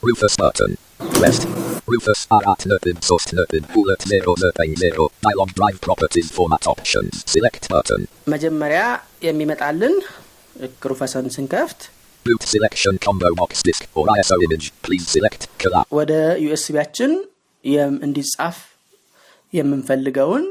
Rufus 0.03 0.35
button. 0.37 0.71
Pressed. 1.13 1.45
Rufus 1.87 2.21
R8 2.33 2.63
Nerpin 2.67 2.97
Source 3.01 3.27
Nerpin 3.33 3.65
Bullet 3.75 4.01
090 4.05 5.09
Dialog 5.21 5.51
Drive 5.53 5.79
Properties 5.81 6.29
Format 6.31 6.65
Options 6.67 7.13
Select 7.27 7.65
button. 7.69 8.01
መጀመሪያ 8.27 8.81
የሚመጣልን 9.23 9.95
ሩፈስን 10.85 11.29
ስንከፍት 11.31 11.81
Boot 12.26 12.44
selection 12.54 12.94
combo 12.98 13.30
box 13.34 13.52
disk 13.64 13.84
or 13.96 14.06
ISO 14.16 14.38
image. 14.46 14.66
Please 14.86 15.06
select 15.16 15.42
collapse. 15.64 15.90
ወደ 16.00 16.14
ዩኤስቢያችን 16.46 17.12
እንዲጻፍ 18.08 18.58
የምንፈልገውን 19.54 20.46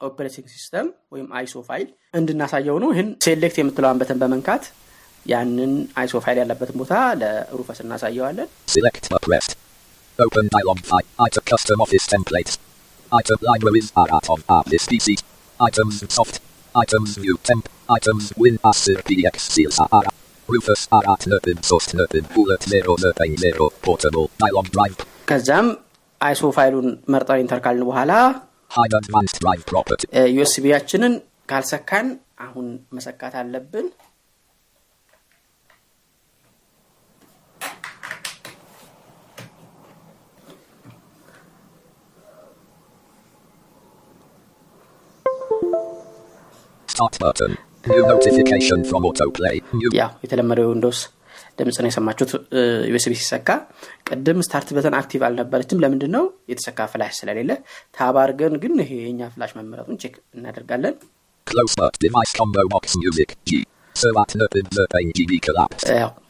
ኦፕሬቲንግ 0.00 0.46
ሲስተም 0.54 0.86
ወይም 1.12 1.28
አይሶ 1.38 1.54
ፋይል 1.68 1.88
እንድናሳየው 2.14 2.76
ነው። 2.82 2.90
ይህን 2.94 3.08
ሴሌክት 3.26 3.56
የምትለዋን 3.60 4.00
በተን 4.02 4.18
በመንካት 4.22 4.64
ያንን 5.26 5.72
አይሶ 6.00 6.20
ፋይል 6.24 6.38
ያለበትን 6.42 6.76
ቦታ 6.82 6.92
ለሩፈስ 7.22 7.78
እናሳየዋለን። 7.84 8.48
Select 8.76 9.04
but 9.14 9.22
pressed. 9.28 9.54
Open 10.18 10.46
dialog 10.54 10.78
file. 10.90 11.08
Item 11.26 11.44
custom 11.52 11.80
office 11.80 12.06
templates. 12.14 12.54
Item 13.12 13.38
libraries 13.50 13.88
R8 14.04 14.26
of 14.34 14.40
R 14.50 14.62
this 14.72 14.86
PC. 14.92 15.08
Items 15.60 15.94
soft. 16.16 16.36
Items 16.74 17.10
view 17.16 17.36
temp. 17.42 17.64
Items 17.88 18.24
win 18.36 18.56
asir 18.64 18.98
pdx 19.08 19.36
seals 20.49 20.87
R. 20.89 21.01
Rufus 21.01 21.05
R8 21.05 21.27
Nerpin 21.27 21.63
Source 21.63 21.93
Nerpin 21.93 22.25
Bullet 22.35 22.61
090 22.61 23.69
Portable 23.81 24.29
Dialog 24.39 24.67
Drive. 24.71 24.97
ከዛም 25.25 25.67
አይሶ 26.21 26.41
ፋይሉን 26.57 26.87
መርጠን 27.13 27.39
ኢንተር 27.43 27.59
ካልን 27.65 27.85
በኋላ 27.89 28.11
advanced 28.75 29.37
drive 29.43 29.65
property. 29.65 30.05
USB 30.35 30.54
ያችንን 30.54 31.13
ካልሰካን 31.49 32.19
አሁን 32.39 32.67
መሰካት 32.97 33.35
አለብን። 33.35 33.87
Start 46.87 47.17
button. 47.19 47.57
ያው 49.97 50.09
የተለመደው 50.23 50.67
Windows 50.71 50.99
ድምፅ 51.57 51.77
ነው 51.83 51.89
የሰማችሁት 51.89 52.31
USB 52.89 53.13
ሲሰካ። 53.19 53.49
ቅድም 54.07 54.39
start 54.45 54.69
button 54.77 54.95
active 54.99 55.21
አልነበረችም። 55.27 55.81
ለምንድን 55.83 56.11
ነው? 56.15 56.23
የተሰካ 56.51 56.87
ፍላሽ 56.91 57.11
ስለሌለ። 57.19 57.51
tab 57.97 58.13
አርገን 58.13 58.55
ግን 58.63 58.73
ይሄ 58.83 58.91
የኛ 59.03 59.29
ፍላሽ 59.33 59.51
መመረጡን 59.57 59.99
check 60.03 60.15
እናደርጋለን። 60.35 60.95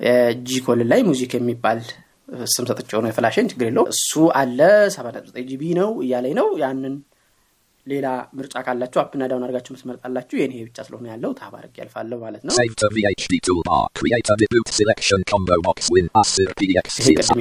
የ 0.08 0.50
G 0.66 0.69
colon 0.69 0.88
ላይ 0.92 1.02
music 1.10 1.34
የሚባል 1.38 1.80
ስም 2.52 2.66
ሰጥቼው 2.70 3.00
ነው 3.04 3.10
የፍላሽን፣ 3.12 3.48
ችግር 3.52 3.66
የለው 3.70 3.86
እሱ 3.94 4.12
አለ። 4.40 4.60
ሰባት 4.96 5.16
ነጥብ 5.18 5.28
ዘጠኝ 5.32 5.46
GB 5.50 5.64
ነው 5.80 5.90
እያለኝ 6.04 6.34
ነው። 6.40 6.48
ያንን 6.62 6.96
ሌላ 7.88 8.08
ምርጫ 8.38 8.56
ካላችሁ 8.66 9.00
up 9.02 9.10
ና 9.10 9.24
down 9.30 9.44
አድርጋችሁ 9.46 9.72
ምትመርጣላችሁ። 9.76 10.36
የኔ 10.42 10.54
ብቻ 10.68 10.78
ስለሆነ 10.86 11.08
ያለው 11.12 11.32
tab 11.40 11.50
አርጌ 11.50 11.74
ያልፋለሁ 11.82 12.18
ማለት 12.24 12.42
ነው። 12.44 12.54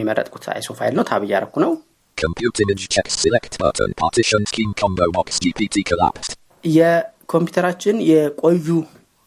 የመረጥኩት 0.00 0.46
ISO 0.54 0.74
ፋይል 0.80 0.94
ነው። 0.98 1.06
tab 1.10 1.24
እያረኩ 1.28 1.54
ነው።. 1.64 1.72
የኮምፒውተራችን 6.64 7.96
የቆዩ 8.10 8.66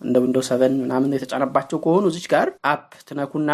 እንደ 0.02 0.18
Windows 0.24 0.50
seven 0.52 0.74
ምናምን 0.82 1.16
የተጫነባቸው 1.16 1.78
ከሆኑ 1.86 2.06
እዚች 2.12 2.28
ጋር 2.34 2.48
up 2.72 2.90
ትነኩና. 3.10 3.52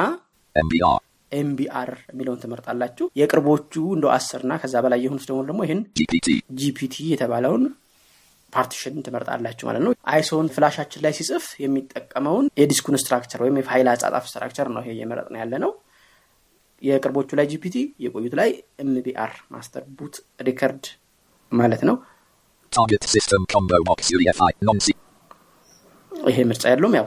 MBR 1.32 1.90
የሚለውን 2.12 2.42
ትመርጣላችሁ። 2.44 3.06
የቅርቦቹ 3.20 3.74
እንደ 3.96 4.06
አስር 4.16 4.42
እና 4.46 4.56
ከዛ 4.64 4.76
በላይ 4.86 5.00
የሆኑት 5.06 5.26
ደግሞ 5.30 5.42
ደግሞ 5.48 5.62
ይህን 5.68 5.82
GPT. 6.00 6.28
GPT 6.62 6.96
የተባለውን 7.12 7.64
partition 8.54 8.96
ትመርጣላችሁ 9.06 9.66
ማለት 9.70 9.84
ነው። 9.86 9.94
ISO 10.14 10.34
ን 10.34 10.48
ፍላሻችን 10.56 11.04
ላይ 11.06 11.14
ሲጽፍ 11.20 11.46
የሚጠቀመውን 11.64 12.48
የ 12.62 12.69
disk 12.69 12.83
ኩን 12.83 12.98
structure 13.04 13.42
ወይም 13.46 13.60
የፋይል 13.62 13.90
አጻጻፍ 13.94 14.26
structure 14.32 14.70
ነው 14.76 14.82
ይሄ 14.84 14.92
እየመረጥ 14.96 15.28
ነው 15.34 15.40
ያለ 15.44 15.54
ነው። 15.66 15.72
የቅርቦቹ 16.82 17.30
ላይ 17.40 17.46
GPT፣ 17.52 17.76
የቆዩት 18.06 18.34
ላይ 18.40 18.50
MBR 18.84 19.34
master 19.56 19.84
boot 19.98 20.16
record 20.48 20.86
ማለት 21.52 21.84
ነው። 21.90 21.98
Target 22.72 23.04
system 23.06 23.42
combo 23.46 23.78
box 23.84 24.00
UEFI 24.16 24.52
non 24.68 24.78
ይሄ 26.12 26.38
ምርጫ 26.50 26.64
ያለውም 26.72 26.94
ያው 26.98 27.06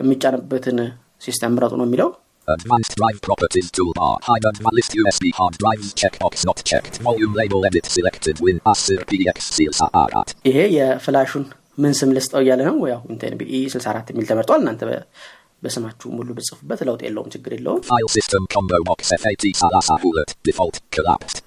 የሚጫንበትን 0.00 0.78
system 1.24 1.52
ምረጡ 1.56 1.72
ነው 1.80 1.86
የሚለው 1.86 2.08
Advanced 2.48 2.96
Drive 2.96 3.20
Properties 3.20 3.70
toolbar. 3.70 4.18
Hide. 4.22 4.44
List 4.44 4.92
USB 4.94 5.32
hard 5.32 5.56
drives 5.56 5.94
checkbox 5.94 6.44
not 6.44 6.62
checked. 6.64 6.98
Volume 7.00 7.34
label 7.34 7.64
edit 7.64 7.86
selected. 7.88 8.40
Win 8.40 8.58
PDX 9.06 9.38
seals 9.50 9.80
are 9.92 10.08
at. 10.12 10.30
ይሄ 10.48 10.58
የፍላሹን 10.76 11.44
ምን 11.78 11.94
ስም 11.98 12.10
ልስጠው 12.16 12.40
እያለ 12.44 12.60
ነው 12.68 12.76
ያው 12.90 13.00
Win10 13.12 13.34
PE 13.40 13.60
64 13.68 14.10
የሚል 14.12 14.26
ተመርጧል 14.30 14.60
እናንተ 14.62 14.82
በስማችሁ 15.62 16.08
ሙሉ 16.16 16.28
ብጽፉበት 16.38 16.80
ለውጥ 16.88 17.00
የለውም 17.06 17.28
ችግር 17.34 17.52
የለውም 17.56 17.80
combo 18.54 18.78
box 18.88 19.00
FAT 19.22 19.44
Salasa 19.60 19.96
Bullet. 20.04 20.30
Default 20.48 20.78
collapsed. 20.96 21.38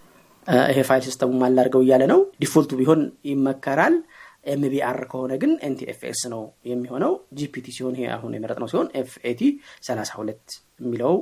እ፣ 0.47 0.57
ይሄ 0.71 0.79
ፋይል 0.89 1.03
system 1.07 1.25
ሙ 1.25 1.31
ማላርገው 1.43 1.81
እያለ 1.85 2.03
ነው 2.11 2.19
default 2.41 2.64
ቱ 2.64 2.71
ቢሆን 2.81 2.99
ይመከራል 3.29 3.95
MBR 4.53 4.97
ከሆነ 5.11 5.33
ግን 5.43 5.51
NTFS 5.67 6.19
ነው 6.33 6.41
የሚሆነው 6.71 7.13
GPT 7.39 7.67
ሲሆን 7.77 7.95
ይሄ 7.97 8.07
አሁን 8.15 8.33
የመረጥ 8.37 8.57
ነው 8.63 8.69
ሲሆን 8.73 8.89
FAT 9.01 9.41
32 9.87 10.57
የሚለው 10.79 11.13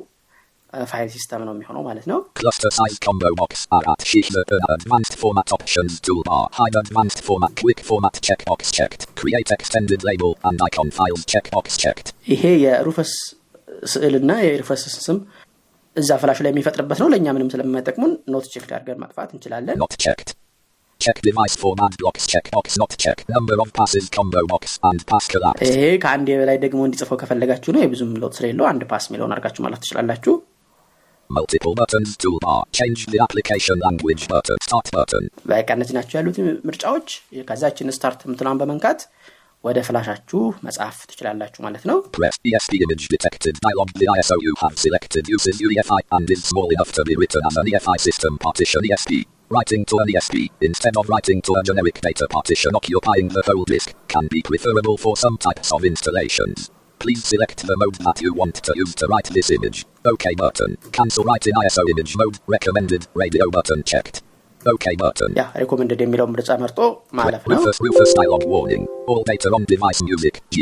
ፋይል 0.92 1.10
system 1.16 1.42
ነው 1.48 1.54
የሚሆነው 1.56 1.84
ማለት 1.88 2.06
ነው 2.12 2.20
Cluster 2.40 2.70
size 2.78 2.96
combo 3.06 3.30
box 3.42 3.52
are 3.76 3.84
at 3.92 4.02
Shishler 4.12 4.44
Advanced 4.76 5.16
format 5.22 5.50
options 5.58 5.94
toolbar. 6.06 6.42
Hide 6.60 6.78
advanced 6.82 7.20
format 7.28 7.54
quick 7.62 7.82
format 7.90 8.16
checkbox 8.28 8.72
checked. 8.78 9.02
Create 9.22 9.52
extended 9.58 10.02
label 10.10 10.32
and 10.50 10.58
icon 10.70 10.90
files 11.00 11.24
checkbox 11.34 11.68
checked. 11.84 12.08
ይሄ 12.34 12.44
የሩፈስ 12.66 13.12
ስዕልና 13.94 14.32
የሩፈስ 14.46 14.84
ስም 15.06 15.20
እዛ 15.96 16.10
ፍላሹ 16.22 16.40
ላይ 16.46 16.52
የሚፈጥርበት 16.54 17.00
ነው 17.04 17.10
ለእኛ 17.14 17.28
ምንም 17.38 17.52
ስለማይጠቅሙን 17.54 18.14
not 18.36 18.48
check 18.54 18.70
አድርገን 18.78 19.02
ማጥፋት 19.04 19.30
እንችላለን 19.36 19.78
Not 19.86 19.96
checked. 20.06 20.32
Check 21.03 21.19
device 21.23 21.55
format 21.63 21.93
blocks 22.01 22.25
checkbox 22.27 22.77
not 22.77 22.93
checked. 22.99 23.29
Number 23.29 23.57
of 23.63 23.69
passes 23.73 24.07
combo 24.17 24.41
box 24.53 24.63
and 24.89 25.01
pass 25.11 25.27
collapsed. 25.33 25.69
ይሄ 25.71 25.83
ከአንድ 26.05 26.29
በላይ 26.41 26.57
ደግሞ 26.65 26.81
እንዲጽፈው 26.89 27.19
ከፈለጋችሁ 27.21 27.71
ነው 27.77 27.83
የብዙም 27.85 28.11
ለውጥ 28.23 28.33
ስለሌለው 28.39 28.67
አንድ 28.71 28.83
ፓስ 28.93 29.05
የሚለውን 29.09 29.33
አድርጋችሁ 29.35 29.63
ማለት 29.67 29.83
ትችላላችሁ 29.85 30.35
Multiple 31.31 31.75
buttons 31.81 32.11
toolbar. 32.23 32.59
Change 32.79 33.01
the 33.15 33.21
application 33.27 33.77
language 33.87 34.23
button. 34.33 34.59
Start 34.69 34.87
button. 34.97 35.25
በቃ 35.53 35.69
እነዚህ 35.79 35.95
ናቸው 35.99 36.17
ያሉት 36.19 36.37
ምርጫዎች 36.69 37.09
ከዛችን 37.51 37.95
ስታርት 37.99 38.21
ምትሏን 38.33 38.61
በመንካት 38.63 39.01
ወደ 39.65 39.79
ፍላሻችሁ 39.87 40.41
መጻፍ 40.67 40.99
ትችላላችሁ 41.11 41.61
ማለት 41.69 41.85
ነው 41.91 41.97
Press 42.19 42.37
ESP 42.51 42.75
image 42.87 43.07
detected 43.15 43.55
dialog. 43.67 43.89
The 44.03 44.09
ISO 44.19 44.37
you 44.49 44.55
have 44.65 44.77
selected 44.87 45.25
uses 45.37 45.57
UEFI 45.69 46.03
and 46.19 46.27
is 46.37 46.43
small 46.53 46.71
enough 46.77 46.93
to 46.99 47.05
be 47.11 47.17
written 47.23 47.43
as 47.51 47.59
an 47.63 47.69
EFI 47.75 47.99
system 48.09 48.35
partition 48.47 48.83
ESP. 48.91 49.13
Writing 49.51 49.85
to 49.87 49.99
an 49.99 50.09
ESP 50.13 50.51
instead 50.61 50.97
of 50.99 51.09
writing 51.09 51.41
to 51.43 51.55
a 51.55 51.63
generic 51.63 52.01
data 52.03 52.27
partition 52.29 52.73
occupying 52.75 53.29
the 53.29 53.43
whole 53.47 53.65
disk 53.65 53.95
can 54.07 54.27
be 54.35 54.43
preferable 54.43 54.99
for 54.99 55.17
some 55.17 55.39
types 55.39 55.73
of 55.73 55.85
installations. 55.85 56.71
Please 56.99 57.25
select 57.25 57.59
the 57.67 57.77
mode 57.77 57.95
that 58.07 58.21
you 58.21 58.35
want 58.35 58.57
to 58.57 58.73
use 58.77 58.95
to 58.97 59.07
write 59.07 59.29
this 59.37 59.51
image. 59.51 59.87
OK 60.05 60.35
button. 60.35 60.77
Cancel 60.93 61.25
write 61.25 61.47
in 61.47 61.55
ISO 61.55 61.83
image 61.93 62.17
mode. 62.17 62.39
Recommended. 62.47 63.07
Radio 63.15 63.51
button 63.51 63.83
checked. 63.85 64.17
OK 64.73 64.87
button. 65.03 65.31
ያ 65.41 65.45
ሪኮመንደድ 65.63 66.01
የሚለውን 66.05 66.33
ምርጫ 66.35 66.51
መርጦ 66.63 66.81
ማለፍ 67.19 67.43
ነው 67.51 67.57
Rufus 67.57 67.79
Rufus 67.87 68.13
dialog 68.19 68.45
warning. 68.55 68.85
All 69.11 69.23
data 69.31 69.49
on 69.59 69.65
device 69.75 70.01
music 70.09 70.35
G. 70.55 70.57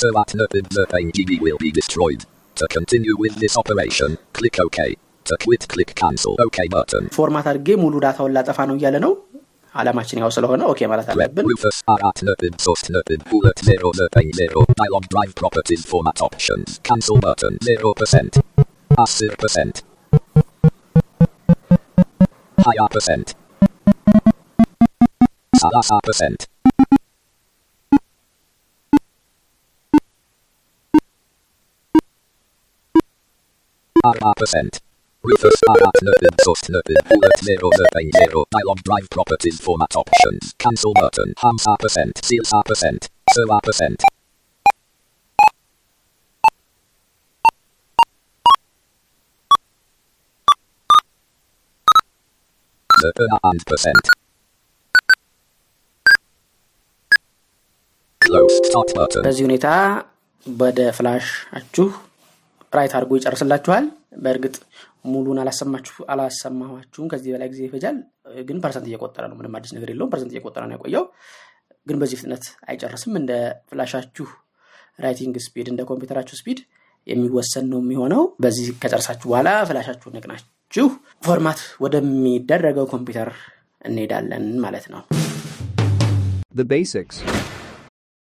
So 0.00 0.08
at 0.22 0.30
NERPID 0.40 0.66
the 0.78 0.86
pain 0.94 1.08
GB 1.16 1.40
will 1.46 1.60
be 1.66 1.70
destroyed. 1.80 2.22
To 2.60 2.66
continue 2.76 3.14
with 3.24 3.34
this 3.42 3.56
operation, 3.62 4.10
click 4.38 4.58
OK. 4.66 4.78
To 5.26 5.36
quit, 5.44 5.62
click 5.72 5.90
cancel. 6.02 6.34
OK 6.46 6.58
button. 6.74 7.04
ፎርማት 7.16 7.46
አድርጌ 7.50 7.68
ሙሉ 7.82 7.94
ዳታውን 8.04 8.32
ላጠፋ 8.36 8.58
ነው 8.70 8.76
እያለ 8.78 8.96
ነው 9.04 9.12
አላማችን 9.74 10.18
ያው 10.22 10.30
ስለሆነ 10.36 10.62
ኦኬ 10.72 10.80
ማለት 10.92 11.06
Prep 11.08 11.14
አለብን 11.14 11.46
Rufus 11.50 11.76
R 11.94 12.00
at 12.08 12.18
NERPID 12.28 12.54
source 12.64 12.82
NERPID 12.94 13.20
bullet 13.30 13.58
0 13.68 13.92
the 14.00 14.06
pain 14.16 14.32
0. 14.40 14.64
Dialog 14.80 15.04
drive 15.14 15.32
properties 15.40 15.84
format 15.92 16.18
options. 16.28 16.68
Cancel 16.88 17.18
button 17.26 17.54
0%. 17.68 18.40
Asir 19.04 19.32
percent. 19.42 19.74
Higher 22.58 22.88
percent. 22.96 23.28
Salasa 25.62 25.98
percent. 26.08 26.40
Arba 33.96 34.32
percent. 34.34 34.72
Rufus 35.24 35.58
Arat 35.70 35.96
Nerded 36.02 36.36
Source 36.40 36.64
Nerded 36.68 36.98
Bullet 37.08 37.36
0 37.42 37.70
Zerpain 37.78 38.10
0 38.20 38.44
Dialog 38.50 38.78
Drive 38.82 39.08
Properties 39.10 39.58
Format 39.60 39.92
Options 39.96 40.44
Cancel 40.58 40.94
button 40.94 41.30
Hams 41.42 41.64
R 41.66 41.78
percent 41.84 42.12
Seals 42.24 42.52
R 42.52 42.64
percent 42.64 43.08
So 43.34 43.42
R 43.50 43.60
percent 43.60 43.98
Zerpana 53.02 53.38
and 53.50 53.60
percent 53.70 54.04
Close 58.20 58.56
Start 58.68 58.90
button 58.98 59.22
በዚህ 59.26 59.44
ሁኔታ 59.48 59.68
ወደ 60.46 60.80
ፍላሻችሁ 60.98 61.86
ራይት 62.76 62.92
አድርጎ 62.98 63.12
ይጨርስላችኋል 63.18 63.84
በእርግጥ 64.24 64.54
ሙሉን 65.07 65.39
አላሰማችሁ 65.41 65.95
አላሰማኋችሁም። 66.13 67.07
ከዚህ 67.11 67.29
በላይ 67.35 67.49
ጊዜ 67.53 67.61
ይፈጃል። 67.67 67.97
ግን 68.47 68.57
ፐርሰንት 68.63 68.87
እየቆጠረ 68.89 69.23
ነው። 69.31 69.37
ምንም 69.39 69.55
አዲስ 69.59 69.71
ነገር 69.75 69.89
የለውም። 69.93 70.11
ፐርሰንት 70.13 70.33
እየቆጠረ 70.33 70.63
ነው 70.65 70.75
የቆየው 70.77 71.05
ግን 71.87 71.97
በዚህ 72.01 72.17
ፍጥነት 72.21 72.45
አይጨርስም። 72.67 73.13
እንደ 73.19 73.31
ፍላሻችሁ 73.69 74.27
ራይቲንግ 74.99 75.35
ስፒድ 75.45 75.67
እንደ 75.73 75.81
ኮምፒውተራችሁ 75.89 76.35
ስፒድ 76.39 76.59
የሚወሰን 77.07 77.65
ነው 77.71 77.79
የሚሆነው። 77.83 78.23
በዚህ 78.43 78.67
ከጨርሳችሁ 78.81 79.27
በኋላ 79.31 79.49
ፍላሻችሁ 79.69 80.09
ነቅናችሁ 80.15 80.87
format 81.23 81.59
ወደሚደረገው 81.83 82.87
ኮምፒውተር 82.93 83.31
እንሄዳለን 83.81 84.47
ማለት 84.65 84.87
ነው። 84.93 85.01
The 86.55 86.65
basics. 86.67 87.17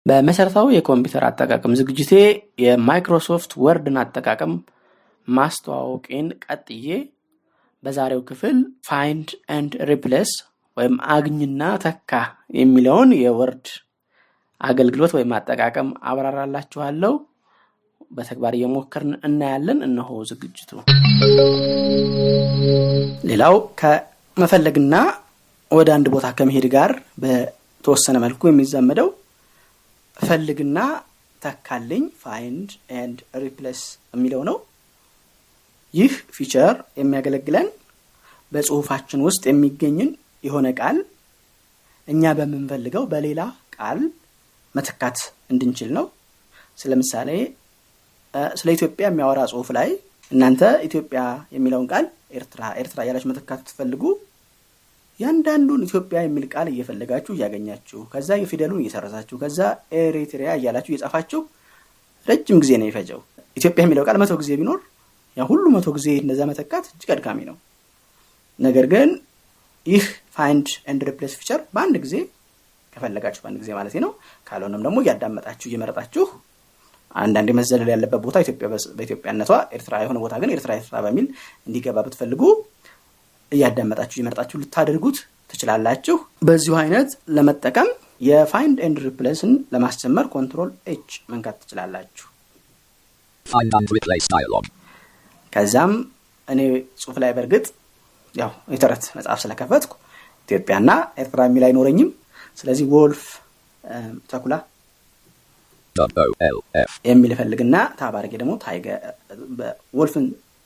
በመሰረታዊ 0.07 0.66
የኮምፒውተር 0.75 1.25
አጠቃቀም 1.29 1.72
ዝግጅቴ 1.79 2.12
የ 2.64 2.81
Microsoft 2.81 3.53
Word 3.64 3.86
ን 3.86 3.97
አጠቃቀም 4.03 4.53
ማስተዋወቄን 5.29 6.27
ቀጥዬ 6.45 6.89
በዛሬው 7.85 8.21
ክፍል 8.29 8.57
find 8.88 9.29
and 9.55 9.73
replace 9.90 10.31
ወይም 10.77 10.97
አግኝና 11.15 11.62
ተካ 11.85 12.12
የሚለውን 12.59 13.11
የ 13.21 13.36
Word 13.36 13.66
አገልግሎት 14.61 15.12
ወይም 15.17 15.33
አጠቃቀም 15.37 15.89
አብራራላችኋለሁ። 16.11 17.15
በተግባር 18.11 18.55
እየሞከርን 18.57 19.12
እናያለን። 19.29 19.79
እነሆ 19.87 20.09
ዝግጅቱ። 20.31 20.71
ሌላው 23.31 23.55
ከመፈለግና 23.81 24.95
ወደ 25.71 25.89
አንድ 25.97 26.07
ቦታ 26.15 26.27
ከመሄድ 26.39 26.67
ጋር 26.75 26.91
በተወሰነ 27.23 28.17
መልኩ 28.25 28.43
የሚዛመደው 28.49 29.09
ፈልግና 30.17 30.79
ተካልኝ 31.43 32.05
find 32.23 32.71
and 32.97 33.19
replace 33.42 33.81
የሚለው 34.15 34.43
ነው 34.49 34.57
ይህ 35.97 36.13
feature 36.37 36.77
የሚያገለግለን 37.01 37.67
በጽሁፋችን 38.53 39.21
ውስጥ 39.27 39.43
የሚገኝን 39.49 40.11
የሆነ 40.47 40.67
ቃል 40.81 40.97
እኛ 42.09 42.33
በምንፈልገው 42.39 43.05
በሌላ 43.13 43.41
ቃል 43.77 44.01
መተካት 44.75 45.19
እንድንችል 45.53 45.91
ነው። 45.97 46.05
ስለ 46.79 46.93
ምሳሌ 47.01 47.31
ስለ 48.59 48.69
ኢትዮጵያ 48.77 49.05
የሚያወራ 49.09 49.41
ጽሁፍ 49.53 49.69
ላይ 49.77 49.89
እናንተ 50.31 50.63
ኢትዮጵያ 50.87 51.21
የሚለውን 51.57 51.87
ቃል 51.93 52.07
ኤርትራ 52.39 52.63
ኤርትራ 52.81 52.99
እያላችሁ 53.05 53.29
መተካት 53.31 53.61
ትፈልጉ 53.69 54.03
ያንዳንዱን 55.21 55.85
ኢትዮጵያ 55.87 56.19
የሚል 56.25 56.45
ቃል 56.55 56.67
እየፈለጋችሁ 56.73 57.33
እያገኛችሁ 57.37 58.01
ከዛ 58.13 58.39
የፊደሉን 58.41 58.81
እየሰረዛችሁ 58.83 59.37
ከዛ 59.43 59.59
ኤሪትሪያ 60.01 60.51
እያላችሁ 60.59 60.93
እየጻፋችሁ 60.93 61.41
ረጅም 62.27 62.59
ጊዜ 62.63 62.73
ነው 62.81 62.89
የፈጀው። 62.89 63.21
ኢትዮጵያ 63.57 63.83
የሚለው 63.87 64.05
ቃል 64.09 64.17
መቶ 64.23 64.35
ጊዜ 64.43 64.51
ቢኖር 64.61 64.79
ያ 65.37 65.44
ሁሉ 65.51 65.64
መቶ 65.75 65.87
ጊዜ 65.96 66.09
እንደዛ 66.22 66.40
መተካት 66.51 66.85
እጅግ 66.92 67.11
አድካሚ 67.14 67.38
ነው። 67.49 67.57
ነገር 68.59 68.87
ግን 68.92 69.09
ይህ 69.87 70.05
find 70.37 70.69
and 70.90 71.03
replace 71.09 71.35
feature 71.40 71.61
በአንድ 71.75 71.96
ጊዜ 72.05 72.14
ከፈለጋችሁ 72.92 73.40
በአንድ 73.42 73.59
ጊዜ 73.62 73.70
ማለት 73.79 73.94
ነው። 74.05 74.11
ካልሆነም 74.46 74.83
ደግሞ 74.87 74.99
እያዳመጣችሁ 75.05 75.66
እየመረጣችሁ 75.70 76.25
አንዳንድ 77.14 77.51
መዘለል 77.59 77.88
ያለበት 77.92 78.20
ቦታ 78.25 78.37
በኢትዮጵያነቷ 78.96 79.51
ኤርትራ 79.77 79.94
የሆነ 80.03 80.18
ቦታ 80.25 80.35
ግን 80.42 80.51
ኤርትራ 80.55 80.72
ኤርትራ 80.79 80.96
በሚል 81.07 81.27
እንዲገባ 81.66 82.03
ብትፈልጉ 82.07 82.42
እያዳመጣችሁ 83.53 84.16
እየመረጣችሁ 84.18 84.57
ልታደርጉት 84.62 85.18
ትችላላችሁ። 85.51 86.16
በዚሁ 86.42 86.75
አይነት 86.83 87.11
ለመጠቀም 87.37 87.88
የ 88.21 88.40
find 88.40 88.79
and 88.87 88.99
replace 89.07 89.42
ን 89.42 89.53
ለማስጀመር 89.75 90.27
Control 90.35 90.71
H 90.92 91.11
መንካት 91.31 91.57
ትችላላችሁ። 91.62 92.27
Find 93.46 93.72
and 93.75 93.88
replace 93.90 94.27
dialog. 94.29 94.64
ከዛም 95.57 95.92
እኔ 96.49 96.61
ጽሁፍ 97.03 97.16
ላይ 97.23 97.31
በእርግጥ 97.37 97.66
ያው 98.35 98.51
የተረት 98.75 99.05
መጽሐፍ 99.16 99.38
ስለከፈትኩ 99.42 99.92
ኢትዮጵያና 100.49 100.90
ኤርትራ 101.23 101.42
የሚል 101.49 101.64
አይኖረኝም 101.69 102.11
ስለዚህ 102.59 102.87
ወልፍ 102.95 103.23
ተኩላ. 104.31 104.55
የሚል 107.11 107.31
እፈልግና 107.35 107.77
ታብ 108.01 108.14
አድርጌ 108.19 108.35
ደግሞ 108.42 108.53
ወልፍን 110.01 110.25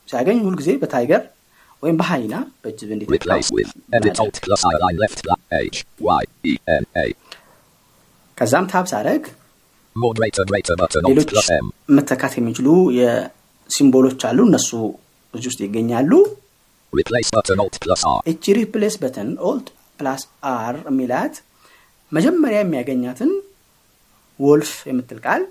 ሲያገኝ 0.09 0.38
ሁልጊዜ 0.46 0.70
በታይገር 0.83 1.22
ወይም 1.83 1.96
በሀይና 2.00 2.35
በእጅብ 2.62 2.90
እንዴት 2.94 3.11
E. 6.98 7.12
ከዛም 8.38 8.66
ታብ 8.72 8.87
Alt 8.90 9.26
ሌሎች. 11.09 11.31
መተካት 11.96 12.35
የሚችሉ 12.38 12.68
የ 13.70 13.79
symbol 13.79 14.05
ኦች 14.05 14.22
አሉ 14.28 14.38
እነሱ 14.48 14.70
እዚህ 15.35 15.48
ውስጥ 15.52 15.61
ይገኛሉ 15.66 16.12
Replace 16.92 17.28
button 17.35 17.59
Alt 17.64 17.76
plus 17.83 18.00
R. 18.11 18.20
እቺ 18.30 18.44
Replace 18.59 18.94
button 19.03 19.29
Alt 19.50 19.66
plus 19.98 20.22
R 20.53 20.76
የሚላት 20.88 21.35
መጀመሪያ 22.12 22.59
የሚያገኛትን 22.62 23.30
wolf 24.40 24.72
የምትል 24.90 25.18
ቃል 25.26 25.42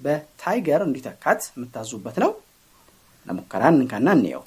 በ 0.00 0.23
tiger 0.23 0.80
እንዲተካት 0.86 1.40
የምታዙበት 1.54 2.16
ነው 2.24 2.30
ለሙከራ 3.26 3.62
እንንካና 3.74 4.08
እንየው 4.18 4.44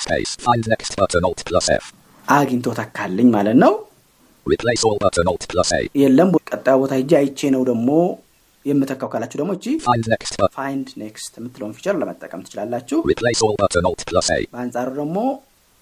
Space. 0.00 0.32
Find 0.46 0.64
next 0.72 0.92
button 1.00 1.24
Alt 1.28 1.40
plus 1.48 1.66
F. 1.76 1.84
አግኝቶ 2.28 2.66
ተካልኝ 2.80 3.28
ማለት 3.36 3.56
ነው 3.64 3.72
Replace 4.46 4.84
all 4.88 4.98
button 5.04 5.26
Alt 5.32 5.44
plus 5.52 5.70
A. 5.78 5.82
የለም 6.02 6.30
ቀጣዩ 6.50 6.76
ቦታ 6.82 6.92
ሂጄ 7.00 7.12
አይቼ 7.20 7.50
ነው 7.56 7.62
ደግሞ 7.70 7.88
የምተካው 8.66 9.08
ካላችሁ 9.12 9.38
ደግሞ 9.40 9.52
እቺ. 9.58 9.66
Find 10.56 10.88
next 11.02 11.32
የምትለውን 11.40 11.74
feature 11.78 11.94
ለመጠቀም 12.02 12.44
ትችላላችሁ. 12.46 12.98
በአንጻሩ 14.52 14.88
ደግሞ 15.00 15.18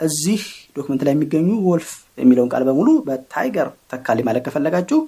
እዚህ 0.01 0.43
document 0.77 1.03
ላይ 1.07 1.12
የሚገኙ 1.14 1.49
wolf 1.71 1.90
የሚለውን 2.23 2.51
ቃል 2.53 2.62
በሙሉ 2.69 2.88
በ 3.09 3.26
tiger 3.26 3.69
ተካልኝ 3.93 4.25
ማለት 4.29 4.45
ከፈለጋችሁ 4.47 5.01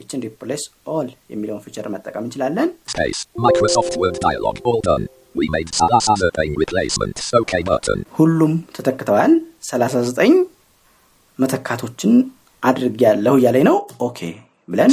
ይችን 0.00 0.22
replace 0.26 0.64
all 0.96 1.08
የሚለውን 1.34 1.62
feature 1.66 1.88
መጠቀም 1.94 2.26
እንችላለን 2.26 2.70
replacement. 6.62 7.16
OK 7.40 7.52
button. 7.68 7.98
ሁሉም 8.18 8.52
ተተክተዋል 8.76 9.32
39 9.70 10.36
መተካቶችን 11.38 12.12
አድርግ 12.62 13.00
ያለሁ 13.06 13.34
እያለኝ 13.40 13.64
ነው 13.70 13.76
ኦኬ 14.00 14.20
ብለን. 14.68 14.92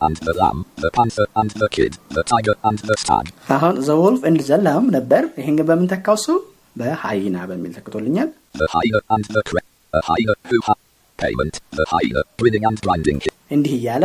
and 0.00 0.16
the 0.26 0.34
lamb, 0.34 0.60
the 0.78 0.90
panther 0.90 1.26
and 1.34 1.50
the 1.62 1.68
kid, 1.68 1.92
the 2.10 2.24
tiger 2.24 2.54
and 2.64 2.78
the 2.90 2.96
stag, 2.96 3.26
አሁን 3.56 3.74
the 3.88 4.03
wolf 4.03 4.22
and 4.30 4.40
the 4.48 4.64
lamb 4.64 4.86
ነበር። 4.96 5.22
ይህን 5.40 5.56
ግን 5.58 5.66
በምንተካው 5.70 6.18
ሰው? 6.26 6.38
በ 6.76 6.93
hyena 6.93 7.36
በሚል 7.50 7.72
ተክቶልኛል። 7.78 8.28
The 8.54 8.68
hyena 8.74 9.00
and 9.14 9.24
the 9.36 9.42
cra- 9.42 9.66
a 9.92 10.02
hyena 10.08 10.34
who 10.48 10.58
ha- 10.66 10.80
payment, 11.18 11.54
the 11.72 11.86
hyena, 11.92 12.20
breathing 12.38 12.66
and 12.68 12.78
grinding. 12.84 13.18
እንዲህ 13.56 13.72
እያለ 13.78 14.04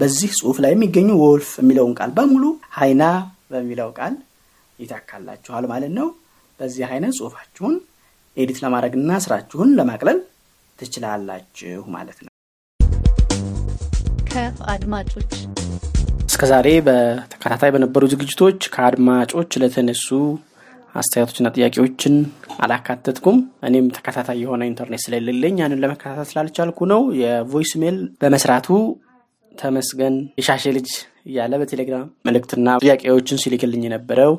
በዚህ 0.00 0.30
ጽሁፍ 0.40 0.58
ላይ 0.64 0.72
የሚገኙ 0.74 1.08
wolf 1.22 1.48
የሚለውን 1.62 1.94
ቃል 1.98 2.10
በሙሉ 2.18 2.44
hyena 2.78 3.04
በሚለው 3.52 3.88
ቃል 3.98 4.14
ይተካላችኋል 4.78 5.64
ማለት 5.72 5.92
ነው። 5.98 6.08
በዚህ 6.60 6.84
አይነት 6.90 7.12
ጽሁፋችሁን 7.18 7.74
edit 8.36 8.58
ለማድረግና 8.64 9.10
ስራችሁን 9.24 9.70
ለማቅለል 9.78 10.18
ትችላላችሁ 10.78 11.82
ማለት 11.96 12.18
ነው 12.24 12.30
ከአድማጮች 14.34 15.32
እስከ 16.28 16.44
ዛሬ 16.50 16.68
በተከታታይ 16.86 17.70
በነበሩ 17.74 18.04
ዝግጅቶች 18.12 18.60
ከአድማጮች 18.74 19.50
ለተነሱ 19.62 20.06
አስተያየቶችና 20.94 21.48
ጥያቄዎችን 21.56 22.14
አላካተትኩም። 22.64 23.36
እኔም 23.68 23.86
ተከታታይ 23.96 24.38
የሆነ 24.42 24.62
ኢንተርኔት 24.70 25.02
ስለሌለኝ 25.04 25.54
ያንን 25.62 25.80
ለመከታተል 25.84 26.28
ስላልቻልኩ 26.30 26.88
ነው። 26.92 27.00
የ 27.20 27.35
voice 27.35 27.72
mail 27.82 27.96
በመስራቱ 28.20 28.68
ተመስገን 29.54 30.14
የሻሼ 30.40 30.72
ልጅ 30.76 30.88
እያለ 31.26 31.54
በቴሌግራም 31.62 32.06
መልእክትና 32.28 32.76
ጥያቄዎችን 32.84 33.40
ሲልክልኝ 33.42 33.84
የነበረው 33.86 34.32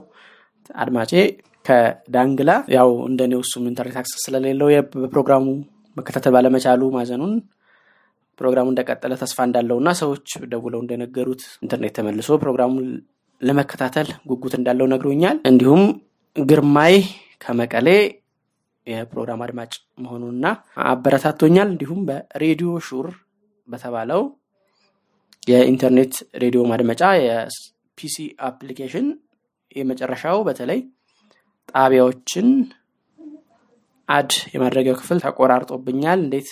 አድማጬ 0.76 1.12
ከዳንግላ 1.66 2.52
ያው 2.76 2.90
እንደኔው 3.08 3.42
እሱም 3.46 3.70
ኢንተርኔት 3.70 4.00
access 4.02 4.24
ስለሌለው 4.26 4.70
በፕሮግራሙ 4.98 5.46
መከታተል 5.98 6.34
ባለመቻሉ 6.36 6.84
ማዘኑን 6.96 7.34
ፕሮግራሙ 8.40 8.66
እንደቀጠለ 8.72 9.14
ተስፋ 9.22 9.38
እንዳለው 9.48 9.78
እና 9.82 9.90
ሰዎች 10.00 10.28
ደውለው 10.52 10.82
እንደነገሩት 10.84 11.44
ኢንተርኔት 11.64 11.94
ተመልሶ 11.98 12.30
ፕሮግራሙን 12.44 12.88
ለመከታተል 13.42 14.10
ጉጉት 14.30 14.54
እንዳለው 14.58 14.88
ነግሮኛል። 14.94 15.38
እንዲሁም 15.50 15.84
ግርማይ 16.36 16.96
ከመቀሌ 17.42 17.88
የፕሮግራም 18.88 19.44
አድማጭ 19.46 19.72
መሆኑንና 20.04 20.48
አበረታቶኛል። 20.86 21.68
እንዲሁም 21.72 22.02
በ 22.10 22.27
Radio 22.27 22.72
Sure 22.88 23.08
በተባለው 23.68 24.22
የኢንተርኔት 25.48 26.14
ሬዲዮ 26.44 26.62
ማድመጫ 26.72 27.02
የ 27.22 27.69
PC 27.69 28.16
application 28.48 29.08
የመጨረሻው 29.76 30.38
በተለይ 30.48 30.80
ጣቢያዎችን 31.74 32.48
add 34.10 34.32
የማድረጊያው 34.54 34.98
ክፍል 35.00 35.20
ተቆራርጦብኛል። 35.26 36.20
እንዴት 36.26 36.50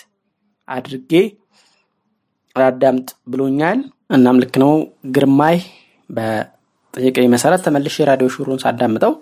አድርጌ 0.68 1.12
አዳምጥ 2.56 3.08
ብሎኛል። 3.32 3.78
እናም 4.10 4.36
ልክ 4.42 4.54
ነው 4.62 4.72
ግርማይ 5.14 5.56
በጠየቀኝ 6.10 7.26
መሰረት 7.34 7.62
ተመልሼ 7.66 7.96
የ 8.02 8.09
Radio 8.09 8.28
Sure 8.34 8.47
ኡን 8.47 8.60
ሳዳምጠው 8.64 9.12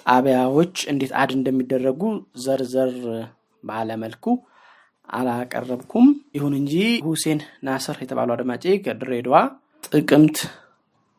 ጣቢያዎች 0.00 0.74
እንዴት 0.92 1.12
add 1.20 1.30
እንደሚደረጉ 1.36 2.02
ዘርዘር 2.44 2.92
ባለመልኩ 3.64 4.24
አላቀረብኩም። 5.08 6.06
ይሁን 6.36 6.54
እንጂ 6.60 6.72
ሁሴን 7.06 7.38
ናስር 7.66 7.96
የተባሉ 8.02 8.30
አድማጬ 8.34 8.64
ከድሬዳዋ 8.84 9.36
ጥቅምት 9.88 10.38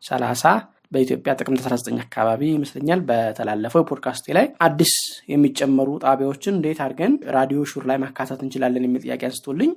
30 0.04 0.52
በኢትዮጵያ 0.92 1.32
ጥቅምት 1.40 1.60
19 1.64 2.00
አካባቢ 2.04 2.42
ይመስለኛል 2.52 3.00
በተላለፈው 3.08 3.82
ፖድካስቴ 3.90 4.34
ላይ 4.36 4.46
አዲስ 4.66 4.92
የሚጨመሩ 5.32 5.88
ጣቢያዎችን 6.04 6.56
እንዴት 6.56 6.80
አድርገን 6.84 7.12
ራዲዮ 7.36 7.60
ሹር 7.72 7.84
ላይ 7.90 7.98
ማካተት 8.04 8.40
እንችላለን 8.46 8.86
የሚል 8.86 9.02
ጥያቄ 9.06 9.22
አንስቶልኝ 9.28 9.70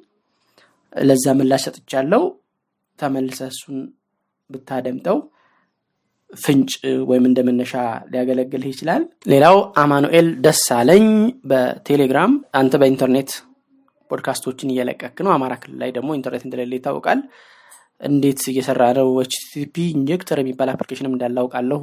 ለዛ 1.01 1.25
ምላሽ 1.38 1.63
ሰጥቻለው 1.67 2.23
ተመልሰ 2.99 3.39
እሱን 3.51 3.77
ብታደምጠው 4.49 5.17
ፍንጭ 6.38 6.71
ወይም 7.10 7.25
እንደ 7.29 7.39
መነሻ 7.47 7.73
ሊያገለግልህ 8.12 8.69
ይችላል። 8.73 9.01
ሌላው 9.32 9.58
አማኑኤል 9.82 10.27
ደሳለኝ 10.45 11.06
በቴሌግራም 11.49 12.32
አንተ 12.60 12.79
በኢንተርኔት 12.82 13.32
ፖድካስቶችን 14.10 14.71
እየለቀክ 14.73 15.17
ነው። 15.25 15.32
አማራ 15.36 15.53
ክልል 15.62 15.77
ላይ 15.84 15.91
ደግሞ 15.97 16.10
ኢንተርኔት 16.17 16.43
እንደሌለ 16.47 16.73
ይታወቃል። 16.79 17.19
እንዴት 18.01 18.41
እየሰራ 18.51 18.84
ነው? 18.97 19.10
HTTP 19.24 19.76
Injector 19.96 20.38
የሚባል 20.41 20.69
application 20.74 21.07
ም 21.07 21.13
እንዳለ 21.15 21.45
አውቃለሁ 21.45 21.82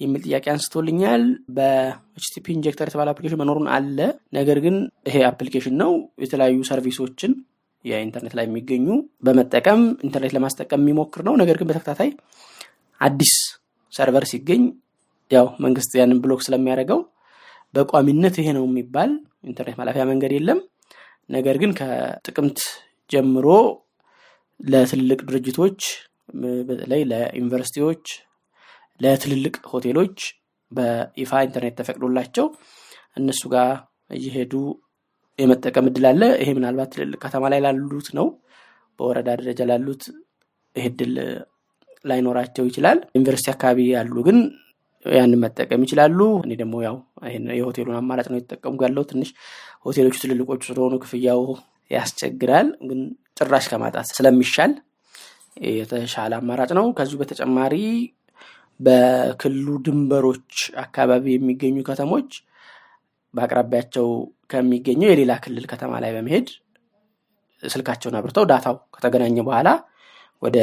የሚል 0.00 0.22
ጥያቄ 0.26 0.46
አንስቶልኛል። 0.52 1.24
በ 1.56 1.86
HTTP 1.86 2.46
Injector 2.56 2.86
የተባለ 2.88 3.08
application 3.12 3.40
መኖሩን 3.42 3.68
አለ። 3.76 3.98
ነገር 4.32 4.58
ግን 4.64 4.76
ይሄ 5.08 5.18
application 5.30 5.76
ነው። 5.82 5.92
የተለያዩ 6.24 6.58
service 6.70 7.05
ኦችን 7.05 7.34
የኢንተርኔት 7.84 8.34
ላይ 8.38 8.44
የሚገኙ 8.46 8.86
በመጠቀም 9.24 9.80
ኢንተርኔት 10.06 10.32
ለማስጠቀም 10.36 10.82
የሚሞክር 10.82 11.22
ነው። 11.28 11.34
ነገር 11.42 11.56
ግን 11.60 11.68
በተከታታይ 11.70 12.10
አዲስ 13.00 13.34
server 13.92 14.24
ሲገኝ 14.30 14.62
ያው 15.30 15.46
መንግስት 15.64 15.92
ያንን 16.00 16.18
ብሎክ 16.24 16.40
ስለሚያደርገው 16.46 17.00
በቋሚነት 17.74 18.34
ይሄ 18.40 18.48
ነው 18.56 18.64
የሚባል 18.68 19.10
ኢንተርኔት 19.44 19.76
ማለፊያ 19.80 20.04
መንገድ 20.10 20.32
የለም። 20.34 20.58
ነገር 21.30 21.56
ግን 21.62 21.70
ከጥቅምት 21.78 22.58
ጀምሮ 23.10 23.46
ለትልልቅ 24.60 25.20
ድርጅቶች 25.28 25.80
በተለይ 26.68 27.02
ለዩኒቨርሲቲዎች 27.10 28.04
ለትልልቅ 29.00 29.54
ሆቴሎች 29.70 30.18
በይፋ 30.72 31.40
ኢንተርኔት 31.46 31.74
ተፈቅዶላቸው 31.80 32.46
እነሱ 33.16 33.42
ጋር 33.54 33.70
እየሄዱ 34.10 34.52
የመጠቀም 35.38 35.86
እድል 35.90 36.04
አለ። 36.10 36.22
ይሄ 36.40 36.50
ምናልባት 36.58 36.90
ትልልቅ 36.94 37.18
ከተማ 37.24 37.44
ላይ 37.52 37.60
ላሉት 37.64 38.08
ነው። 38.18 38.26
በወረዳ 38.98 39.28
ደረጃ 39.38 39.62
ላሉት 39.70 40.02
ይህ 40.76 40.86
እድል 40.90 41.14
ላይኖራቸው 42.04 42.64
ይችላል። 42.70 42.98
ዩኒቨርሲቲ 43.16 43.48
አካባቢ 43.54 43.78
ያሉ 43.94 44.14
ግን 44.26 44.38
ያንን 45.04 45.40
መጠቀም 45.44 45.82
ይችላሉ። 45.86 46.18
እኔ 46.44 46.52
ደግሞ 46.60 46.74
ያው 46.86 46.96
የሆቴሉን 47.58 47.96
አማራጭ 48.00 48.26
ነው 48.32 48.38
የተጠቀሙ 48.38 48.74
ያለው 48.86 49.04
ትንሽ 49.10 49.30
ሆቴሎቹ 49.86 50.14
ትልልቆቹ 50.22 50.60
ስለሆኑ 50.68 50.94
ክፍያው 51.02 51.40
ያስቸግራል። 51.90 52.68
ግን 52.88 53.00
ጭራሽ 53.38 53.66
ከማጣት 53.72 54.08
ስለሚሻል 54.16 54.72
የተሻለ 55.70 56.32
አማራጭ 56.40 56.70
ነው። 56.78 56.86
ከዚሁ 56.98 57.18
በተጨማሪ 57.20 57.74
በክልሉ 58.80 59.66
ድንበሮች 59.86 60.52
አካባቢ 60.84 61.24
የሚገኙ 61.34 61.76
ከተሞች 61.88 62.30
በአቅራቢያቸው 63.34 64.08
ከሚገኘው 64.50 65.10
የሌላ 65.10 65.32
ክልል 65.44 65.64
ከተማ 65.72 65.92
ላይ 66.04 66.10
በመሄድ 66.16 66.48
ስልካቸውን 67.62 68.16
አብርተው 68.18 68.44
ዳታው 68.50 68.76
ከተገናኘ 68.94 69.36
በኋላ 69.46 69.68
ወደ 70.42 70.58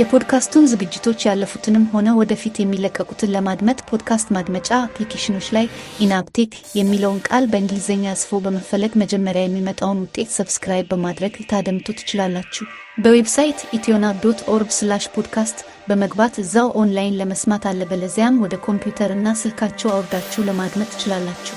የፖድካስቱን 0.00 0.68
ዝግጅቶች 0.72 1.26
ያለፉትንም 1.28 1.84
ሆነ 1.92 2.14
ወደፊት 2.20 2.56
የሚለቀቁትን 2.60 3.32
ለማድመጥ 3.34 3.78
ፖድካስት 3.90 4.28
ማድመጫ 4.36 4.70
application 4.80 5.30
ኦች 5.30 5.48
ላይ 5.56 5.66
ኢናፕቴክ 6.06 6.52
የሚለውን 6.78 7.20
ቃል 7.28 7.46
በእንግሊዝኛ 7.52 8.14
ጽፎ 8.20 8.40
በመፈለግ 8.44 8.94
መጀመሪያ 9.02 9.44
የሚመጣውን 9.44 10.02
ውጤት 10.04 10.30
subscribe 10.36 10.88
በማድረግ 10.92 11.34
ልታደምጡ 11.40 11.86
ትችላላችሁ። 12.00 12.66
በ 12.98 13.12
website 13.12 13.60
ኢትዮናብ 13.78 14.16
dot 14.24 14.40
org 14.52 14.72
slash 14.76 15.06
podcast 15.14 15.60
በመግባት 15.88 16.34
እዛው 16.42 16.68
ኦንላይን 16.80 17.18
ለመስማት 17.20 17.64
አለበለዚያም 17.70 18.40
ወደ 18.44 18.54
ኮምፒውተርና 18.66 19.36
ስልካችሁ 19.40 19.90
አውርዳችሁ 19.94 20.42
ለማድመጥ 20.44 20.90
ትችላላችሁ። 20.94 21.56